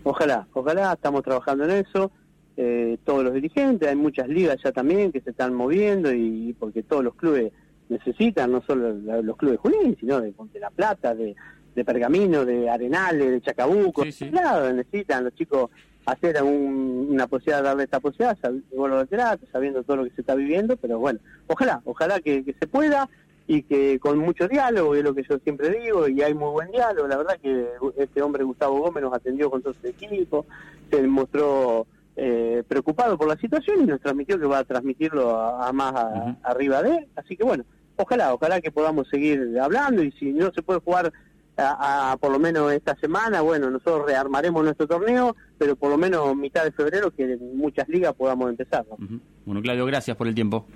Ojalá, 0.05 0.47
ojalá, 0.53 0.93
estamos 0.93 1.23
trabajando 1.23 1.65
en 1.65 1.71
eso. 1.71 2.11
todos 3.05 3.25
los 3.25 3.33
dirigentes, 3.33 3.89
hay 3.89 3.97
muchas 3.97 4.29
ligas 4.29 4.59
ya 4.63 4.73
también 4.73 5.11
que 5.11 5.23
se 5.23 5.31
están 5.31 5.55
moviendo 5.55 6.13
y 6.13 6.55
porque 6.59 6.83
todos 6.83 7.03
los 7.03 7.15
clubes 7.15 7.51
necesitan, 7.89 8.53
no 8.53 8.63
solo 8.63 8.93
los 9.23 9.37
clubes 9.39 9.59
Junín, 9.59 9.97
sino 9.99 10.21
de 10.21 10.35
la 10.61 10.71
Plata, 10.71 11.15
de, 11.15 11.35
de 11.75 11.85
Pergamino, 11.85 12.45
de 12.45 12.69
Arenales, 12.69 13.31
de 13.31 13.41
Chacabuco, 13.41 14.05
Claro, 14.31 14.73
necesitan 14.73 15.25
los 15.25 15.35
chicos 15.35 15.71
hacer 16.05 16.43
una 16.43 17.27
posibilidad, 17.27 17.63
darle 17.63 17.85
esta 17.85 18.01
posibilidad, 18.01 18.37
sabiendo 19.53 19.83
todo 19.85 19.99
lo 19.99 20.05
que 20.05 20.11
se 20.11 20.23
está 20.23 20.35
viviendo, 20.35 20.77
pero 20.77 20.99
bueno, 20.99 21.21
ojalá, 21.47 21.81
ojalá 21.85 22.21
que, 22.21 22.45
se 22.59 22.67
pueda 22.67 23.09
y 23.47 23.63
que 23.63 23.99
con 23.99 24.19
mucho 24.19 24.49
diálogo, 24.49 24.95
es 24.95 25.05
lo 25.05 25.15
que 25.15 25.25
yo 25.29 25.39
siempre 25.39 25.71
digo, 25.71 26.09
y 26.09 26.23
hay 26.23 26.35
muy 26.35 26.51
buen 26.51 26.71
diálogo, 26.71 27.07
la 27.07 27.19
verdad 27.19 27.39
que 27.41 27.67
este 27.97 28.23
hombre 28.23 28.45
Gustavo 28.45 28.81
Gómez 28.81 29.03
nos 29.03 29.15
atendió 29.15 29.51
con 29.51 29.63
todo 29.63 29.75
su 29.75 29.87
equipo, 29.87 30.47
se 30.91 31.03
mostró 31.03 31.87
eh, 32.17 32.63
preocupado 32.67 33.17
por 33.17 33.29
la 33.29 33.37
situación 33.37 33.83
y 33.83 33.87
nos 33.87 34.01
transmitió 34.01 34.39
que 34.39 34.47
va 34.47 34.59
a 34.59 34.65
transmitirlo 34.65 35.39
a, 35.39 35.73
más 35.73 35.95
arriba 36.43 36.83
de 36.83 36.97
él, 36.99 37.09
así 37.17 37.37
que 37.37 37.45
bueno, 37.45 37.65
ojalá, 37.97 38.35
ojalá 38.35 38.61
que 38.61 38.73
podamos 38.73 39.09
seguir 39.09 39.59
hablando 39.61 40.03
y 40.03 40.11
si 40.13 40.33
no 40.33 40.51
se 40.53 40.63
puede 40.63 40.81
jugar 40.81 41.13
a, 41.57 42.17
por 42.21 42.33
lo 42.33 42.39
menos 42.39 42.73
esta 42.73 42.97
semana, 42.97 43.41
bueno, 43.41 43.71
nosotros 43.71 44.07
rearmaremos 44.07 44.65
nuestro 44.65 44.87
torneo, 44.87 45.37
pero 45.59 45.77
por 45.77 45.91
lo 45.91 45.99
menos 45.99 46.35
mitad 46.37 46.65
de 46.65 46.73
febrero 46.73 47.11
que 47.11 47.25
en 47.25 47.57
muchas 47.57 47.89
ligas 47.89 48.15
podamos 48.15 48.51
empezar. 48.51 48.85
Bueno, 49.45 49.63
Claudio, 49.63 49.85
gracias 49.87 50.17
por 50.17 50.29
el 50.29 50.35
tiempo. 50.35 50.67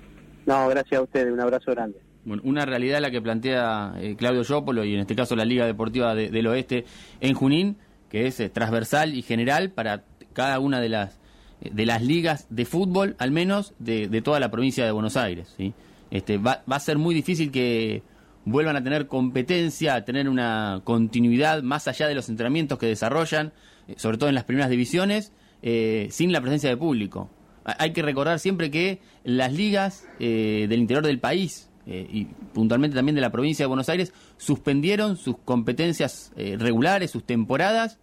No, 0.45 0.67
gracias 0.69 0.99
a 0.99 1.03
ustedes, 1.03 1.33
un 1.33 1.41
abrazo 1.41 1.71
grande. 1.71 1.99
Bueno, 2.23 2.41
una 2.45 2.65
realidad 2.65 2.99
la 2.99 3.09
que 3.09 3.21
plantea 3.21 3.95
eh, 3.99 4.15
Claudio 4.17 4.43
Yopolo 4.43 4.83
y 4.83 4.93
en 4.93 4.99
este 4.99 5.15
caso 5.15 5.35
la 5.35 5.45
Liga 5.45 5.65
Deportiva 5.65 6.13
del 6.13 6.47
Oeste 6.47 6.85
en 7.21 7.33
Junín, 7.33 7.77
que 8.09 8.27
es 8.27 8.39
eh, 8.39 8.49
transversal 8.49 9.15
y 9.15 9.21
general 9.21 9.71
para 9.71 10.03
cada 10.33 10.59
una 10.59 10.81
de 10.81 10.89
las 10.89 11.19
eh, 11.61 11.69
de 11.73 11.85
las 11.85 12.03
ligas 12.03 12.47
de 12.49 12.65
fútbol, 12.65 13.15
al 13.17 13.31
menos 13.31 13.73
de, 13.79 14.07
de 14.07 14.21
toda 14.21 14.39
la 14.39 14.51
provincia 14.51 14.85
de 14.85 14.91
Buenos 14.91 15.17
Aires. 15.17 15.53
¿sí? 15.57 15.73
Este, 16.11 16.37
va, 16.37 16.63
va 16.69 16.75
a 16.75 16.79
ser 16.81 16.97
muy 16.97 17.15
difícil 17.15 17.51
que 17.51 18.03
vuelvan 18.47 18.77
a 18.77 18.83
tener 18.83 19.07
competencia, 19.07 19.95
a 19.95 20.05
tener 20.05 20.29
una 20.29 20.81
continuidad 20.83 21.63
más 21.63 21.87
allá 21.87 22.07
de 22.07 22.15
los 22.15 22.29
entrenamientos 22.29 22.79
que 22.79 22.85
desarrollan, 22.85 23.51
eh, 23.87 23.95
sobre 23.97 24.17
todo 24.17 24.29
en 24.29 24.35
las 24.35 24.45
primeras 24.45 24.69
divisiones, 24.69 25.33
eh, 25.61 26.07
sin 26.11 26.31
la 26.31 26.39
presencia 26.39 26.69
de 26.69 26.77
público. 26.77 27.29
Hay 27.65 27.91
que 27.91 28.01
recordar 28.01 28.39
siempre 28.39 28.71
que 28.71 29.01
las 29.25 29.51
ligas 29.51 30.07
eh, 30.19 30.67
del 30.69 30.79
interior 30.79 31.05
del 31.05 31.19
país 31.19 31.69
y 31.89 32.25
puntualmente 32.53 32.95
también 32.95 33.15
de 33.15 33.21
la 33.21 33.31
provincia 33.31 33.63
de 33.63 33.67
Buenos 33.67 33.87
Aires 33.87 34.11
suspendieron 34.35 35.15
sus 35.15 35.37
competencias 35.37 36.33
regulares, 36.35 37.11
sus 37.11 37.23
temporadas, 37.23 37.97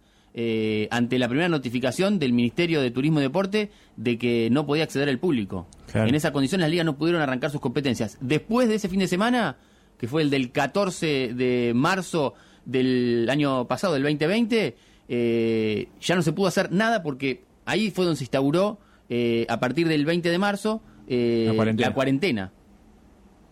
ante 0.89 1.19
la 1.19 1.27
primera 1.27 1.49
notificación 1.49 2.17
del 2.17 2.33
Ministerio 2.33 2.81
de 2.81 2.89
Turismo 2.89 3.19
y 3.19 3.21
Deporte 3.21 3.69
de 3.95 4.17
que 4.17 4.49
no 4.49 4.65
podía 4.65 4.85
acceder 4.85 5.07
el 5.07 5.19
público. 5.19 5.67
En 5.93 6.15
esa 6.15 6.31
condición 6.31 6.61
las 6.61 6.71
ligas 6.71 6.83
no 6.83 6.97
pudieron 6.97 7.21
arrancar 7.21 7.51
sus 7.51 7.61
competencias. 7.61 8.17
Después 8.21 8.67
de 8.67 8.73
ese 8.73 8.89
fin 8.89 9.01
de 9.01 9.07
semana 9.07 9.55
que 9.97 10.07
fue 10.07 10.21
el 10.21 10.29
del 10.29 10.51
14 10.51 11.33
de 11.33 11.73
marzo 11.75 12.33
del 12.65 13.27
año 13.29 13.67
pasado, 13.67 13.93
del 13.93 14.03
2020, 14.03 14.75
eh, 15.07 15.87
ya 16.01 16.15
no 16.15 16.21
se 16.21 16.33
pudo 16.33 16.47
hacer 16.47 16.71
nada 16.71 17.03
porque 17.03 17.43
ahí 17.65 17.91
fue 17.91 18.05
donde 18.05 18.17
se 18.17 18.23
instauró, 18.23 18.79
eh, 19.09 19.45
a 19.49 19.59
partir 19.59 19.87
del 19.87 20.05
20 20.05 20.29
de 20.29 20.37
marzo, 20.37 20.81
la 21.07 21.53
cuarentena. 21.53 21.89
la, 21.89 21.93
cuarentena. 21.93 22.51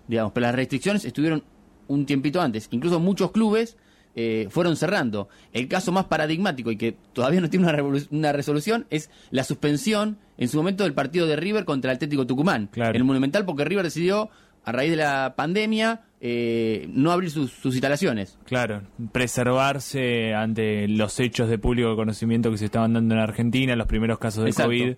Digamos, 0.08 0.34
pero 0.34 0.48
las 0.48 0.56
restricciones 0.56 1.06
estuvieron 1.06 1.44
un 1.88 2.06
tiempito 2.06 2.42
antes. 2.42 2.68
Incluso 2.72 3.00
muchos 3.00 3.32
clubes 3.32 3.78
eh, 4.16 4.48
fueron 4.50 4.76
cerrando. 4.76 5.28
El 5.54 5.68
caso 5.68 5.92
más 5.92 6.06
paradigmático 6.06 6.72
y 6.72 6.78
que 6.78 6.96
todavía 7.14 7.42
no 7.42 7.50
tiene 7.50 7.68
una, 8.12 8.32
resolución 8.32 8.86
es 8.92 9.10
la 9.32 9.44
suspensión 9.44 10.18
en 10.38 10.50
su 10.50 10.58
momento 10.58 10.84
del 10.84 10.94
partido 10.94 11.26
de 11.26 11.36
River 11.36 11.66
contra 11.66 11.92
el 11.92 11.96
Atlético 11.96 12.28
Tucumán. 12.28 12.70
El 12.76 13.04
Monumental 13.04 13.44
porque 13.46 13.66
River 13.66 13.86
decidió, 13.86 14.30
a 14.64 14.72
raíz 14.72 14.92
de 14.92 14.98
la 14.98 15.34
pandemia, 15.36 16.02
eh, 16.22 16.88
no 16.94 17.12
abrir 17.12 17.30
sus, 17.30 17.52
instalaciones. 17.66 18.38
Claro, 18.46 18.84
preservarse 19.12 20.34
ante 20.34 20.88
los 20.88 21.20
hechos 21.20 21.50
de 21.50 21.58
público 21.58 21.96
conocimiento 21.96 22.50
que 22.50 22.58
se 22.58 22.66
estaban 22.66 22.94
dando 22.94 23.16
en 23.16 23.22
Argentina, 23.22 23.76
los 23.76 23.88
primeros 23.88 24.20
casos 24.20 24.46
de 24.46 24.54
COVID 24.54 24.96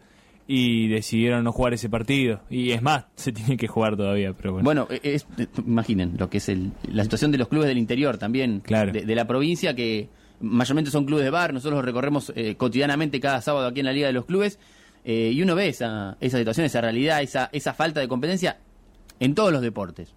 y 0.47 0.87
decidieron 0.89 1.43
no 1.43 1.51
jugar 1.51 1.73
ese 1.73 1.89
partido. 1.89 2.41
Y 2.49 2.71
es 2.71 2.81
más, 2.81 3.05
se 3.15 3.31
tiene 3.31 3.57
que 3.57 3.67
jugar 3.67 3.97
todavía, 3.97 4.33
pero 4.33 4.53
bueno. 4.53 4.65
Bueno, 4.65 4.87
e-, 4.89 5.15
es, 5.15 5.25
imaginen 5.65 6.13
lo 6.17 6.29
que 6.29 6.37
es 6.37 6.49
el, 6.49 6.71
la 6.91 7.03
situación 7.03 7.31
de 7.31 7.37
los 7.37 7.47
clubes 7.47 7.67
del 7.67 7.77
interior 7.77 8.17
también, 8.17 8.61
de, 8.61 9.15
la 9.15 9.25
provincia, 9.25 9.75
que 9.75 10.09
mayormente 10.39 10.91
son 10.91 11.05
clubes 11.05 11.23
de 11.23 11.31
bar, 11.31 11.53
nosotros 11.53 11.77
los 11.77 11.85
recorremos 11.85 12.31
eh, 12.35 12.55
cotidianamente 12.55 13.19
cada 13.19 13.41
sábado 13.41 13.67
aquí 13.67 13.79
en 13.79 13.87
la 13.87 13.93
Liga 13.93 14.07
de 14.07 14.13
los 14.13 14.25
Clubes, 14.25 14.59
eh, 15.03 15.31
y 15.33 15.41
uno 15.41 15.55
ve 15.55 15.69
esa, 15.69 16.17
esa 16.19 16.37
situación, 16.37 16.65
esa 16.65 16.81
realidad, 16.81 17.21
esa, 17.21 17.49
esa 17.51 17.73
falta 17.73 17.99
de 17.99 18.07
competencia 18.07 18.57
en 19.19 19.35
todos 19.35 19.51
los 19.51 19.61
deportes. 19.61 20.13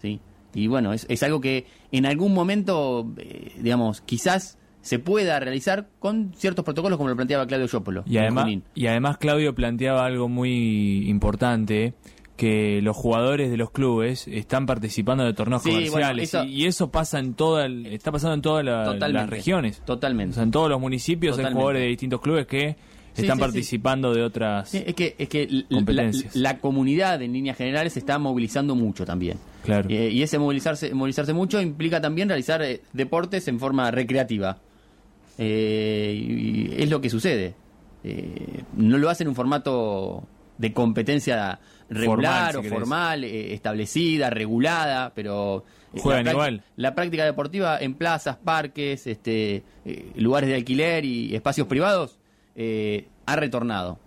¿sí? 0.00 0.20
Y 0.54 0.66
bueno, 0.66 0.92
es, 0.92 1.06
es 1.08 1.22
algo 1.22 1.40
que 1.40 1.66
en 1.92 2.06
algún 2.06 2.34
momento, 2.34 3.10
eh, 3.18 3.52
digamos, 3.60 4.00
quizás 4.00 4.58
se 4.82 4.98
pueda 4.98 5.38
realizar 5.38 5.88
con 5.98 6.32
ciertos 6.34 6.64
protocolos 6.64 6.96
como 6.96 7.08
lo 7.10 7.16
planteaba 7.16 7.46
Claudio 7.46 7.66
Yopolo. 7.66 8.02
Y 8.06 8.18
además, 8.18 8.48
y 8.74 8.86
además 8.86 9.18
Claudio 9.18 9.54
planteaba 9.54 10.04
algo 10.04 10.28
muy 10.28 11.08
importante 11.08 11.94
que 12.36 12.80
los 12.80 12.96
jugadores 12.96 13.50
de 13.50 13.58
los 13.58 13.70
clubes 13.70 14.26
están 14.26 14.64
participando 14.64 15.24
de 15.24 15.34
torneos 15.34 15.62
comerciales 15.62 16.34
y 16.48 16.64
eso 16.64 16.90
pasa 16.90 17.18
en 17.18 17.34
toda 17.34 17.66
está 17.66 18.10
pasando 18.10 18.34
en 18.34 18.40
todas 18.40 18.64
las 18.64 19.28
regiones 19.28 19.82
totalmente 19.84 20.40
en 20.40 20.50
todos 20.50 20.70
los 20.70 20.80
municipios 20.80 21.38
hay 21.38 21.52
jugadores 21.52 21.82
de 21.82 21.88
distintos 21.88 22.22
clubes 22.22 22.46
que 22.46 22.78
están 23.16 23.38
participando 23.38 24.14
de 24.14 24.22
otras 24.22 24.74
es 24.74 24.94
que 24.94 25.14
es 25.18 25.28
que 25.28 25.64
la, 26.34 26.58
comunidad 26.58 27.22
en 27.22 27.32
líneas 27.32 27.56
generales 27.56 27.94
se 27.94 27.98
está 27.98 28.18
movilizando 28.18 28.74
mucho 28.74 29.04
también. 29.04 29.38
Claro. 29.64 29.88
Eh, 29.90 30.10
y 30.10 30.22
ese 30.22 30.38
movilizarse 30.38 30.94
movilizarse 30.94 31.32
mucho 31.32 31.60
implica 31.60 32.00
también 32.00 32.28
realizar 32.28 32.62
eh, 32.62 32.80
deportes 32.92 33.48
en 33.48 33.58
forma 33.58 33.90
recreativa. 33.90 34.58
Eh, 35.38 36.76
es 36.78 36.90
lo 36.90 37.00
que 37.00 37.10
sucede. 37.10 37.54
No 38.76 38.96
lo 38.98 39.10
hacen 39.10 39.26
en 39.26 39.30
un 39.30 39.34
formato 39.34 40.26
de 40.56 40.72
competencia 40.72 41.60
regular 41.90 42.56
o 42.56 42.62
formal, 42.62 43.24
eh, 43.24 43.52
establecida, 43.52 44.30
regulada, 44.30 45.12
pero 45.14 45.64
juegan 45.98 46.24
la 46.24 46.30
igual. 46.32 46.62
La 46.76 46.94
práctica 46.94 47.24
deportiva 47.24 47.78
en 47.78 47.94
plazas, 47.94 48.36
parques, 48.36 49.06
este, 49.06 49.64
lugares 50.16 50.48
de 50.48 50.56
alquiler 50.56 51.04
y 51.04 51.34
espacios 51.34 51.66
privados 51.66 52.19
ha 52.56 53.36
retornado. 53.36 53.98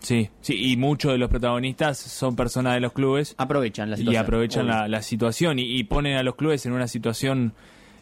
Sí, 0.00 0.30
sí, 0.40 0.72
y 0.72 0.76
muchos 0.76 1.12
de 1.12 1.18
los 1.18 1.28
protagonistas 1.28 1.98
son 1.98 2.36
personas 2.36 2.74
de 2.74 2.80
los 2.80 2.92
clubes. 2.92 3.34
Aprovechan 3.36 3.90
la 3.90 3.96
situación. 3.96 4.14
Y 4.14 4.24
aprovechan 4.24 4.66
la, 4.66 5.02
situación 5.02 5.58
y, 5.58 5.82
ponen 5.84 6.16
a 6.16 6.22
los 6.22 6.36
clubes 6.36 6.64
en 6.66 6.72
una 6.72 6.86
situación 6.86 7.52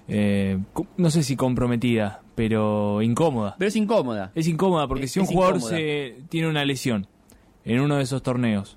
eh, 0.09 0.59
no 0.96 1.11
sé 1.11 1.22
si 1.22 1.37
comprometida, 1.37 2.20
pero 2.35 3.03
incómoda. 3.03 3.57
Pero 3.59 3.68
es 3.68 3.77
incómoda. 3.77 4.31
Es 4.35 4.46
incómoda 4.46 4.87
porque 4.87 5.09
si 5.09 5.20
un 5.20 5.27
jugador 5.27 5.61
se 5.61 6.18
tiene 6.29 6.49
una 6.49 6.64
lesión 6.64 7.07
en 7.64 7.81
uno 7.81 7.96
de 7.96 8.03
esos 8.03 8.22
torneos 8.22 8.77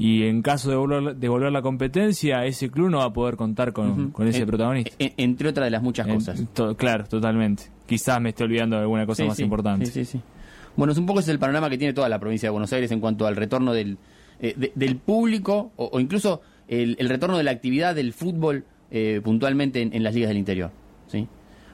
y 0.00 0.22
en 0.22 0.40
caso 0.40 0.70
de 0.70 1.28
volver, 1.28 1.52
la 1.52 1.60
competencia, 1.60 2.46
ese 2.46 2.70
club 2.70 2.88
no 2.88 2.98
va 2.98 3.04
a 3.04 3.12
poder 3.12 3.36
contar 3.36 3.74
con, 3.74 4.12
ese 4.26 4.46
protagonista. 4.46 4.96
entre 4.98 5.50
otras 5.50 5.66
de 5.66 5.70
las 5.70 5.82
muchas 5.82 6.06
cosas. 6.06 6.42
claro, 6.76 7.04
totalmente. 7.04 7.64
Quizás 7.86 8.20
me 8.20 8.30
esté 8.30 8.44
olvidando 8.44 8.76
de 8.76 8.82
alguna 8.82 9.04
cosa 9.04 9.24
más 9.24 9.38
importante. 9.40 9.86
Sí, 9.86 10.04
sí, 10.04 10.20
bueno, 10.76 10.92
es 10.92 10.98
un 10.98 11.04
poco 11.04 11.20
ese 11.20 11.32
el 11.32 11.38
panorama 11.38 11.68
que 11.68 11.76
tiene 11.76 11.92
toda 11.92 12.08
la 12.08 12.18
provincia 12.18 12.46
de 12.46 12.52
Buenos 12.52 12.72
Aires 12.72 12.90
en 12.92 13.00
cuanto 13.00 13.26
al 13.26 13.36
retorno 13.36 13.74
del, 13.74 13.98
eh, 14.40 14.72
del 14.74 14.96
público 14.96 15.72
o, 15.76 16.00
incluso 16.00 16.40
el, 16.68 16.96
el 16.98 17.08
retorno 17.08 17.36
de 17.36 17.42
la 17.42 17.50
actividad 17.50 17.94
del 17.94 18.14
fútbol 18.14 18.64
eh, 18.90 19.20
puntualmente 19.22 19.82
en, 19.82 20.02
las 20.02 20.14
ligas 20.14 20.28
del 20.28 20.38
interior. 20.38 20.70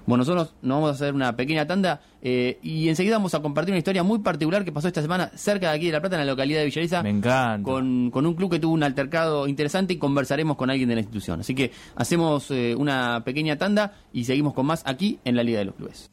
Bueno, 0.07 0.23
nosotros 0.23 0.55
nos 0.63 0.77
vamos 0.77 0.91
a 0.91 0.93
hacer 0.95 1.15
una 1.15 1.35
pequeña 1.35 1.67
tanda 1.67 2.01
eh, 2.23 2.59
y 2.63 2.89
enseguida 2.89 3.17
vamos 3.17 3.35
a 3.35 3.43
compartir 3.43 3.73
una 3.73 3.79
historia 3.79 4.03
muy 4.03 4.21
particular 4.21 4.65
que 4.65 4.73
pasó 4.73 4.89
esta 4.89 5.03
semana 5.03 5.31
cerca 5.35 5.71
de 5.71 5.77
aquí 5.77 5.87
de 5.87 5.93
La 5.93 6.01
Plata, 6.01 6.17
en 6.17 6.27
la 6.27 6.33
localidad 6.33 6.61
de 6.61 6.67
Villariza. 6.67 7.03
Me 7.03 7.11
encanta. 7.11 7.63
Con, 7.63 8.11
con 8.11 8.25
un 8.25 8.35
club 8.35 8.51
que 8.51 8.59
tuvo 8.59 8.73
un 8.73 8.83
altercado 8.83 9.49
interesante 9.49 9.95
y 9.95 9.99
conversaremos 9.99 10.57
con 10.57 10.71
alguien 10.71 10.89
de 10.89 10.95
la 10.95 11.01
institución. 11.01 11.41
Así 11.41 11.55
que 11.55 11.73
hacemos 11.97 12.51
eh, 12.51 12.75
una 12.77 13.23
pequeña 13.25 13.57
tanda 13.57 13.95
y 14.13 14.25
seguimos 14.25 14.55
con 14.55 14.67
más 14.67 14.83
aquí 14.87 15.19
en 15.25 15.37
la 15.37 15.43
Liga 15.43 15.59
de 15.59 15.65
los 15.67 15.75
Clubes. 15.75 16.11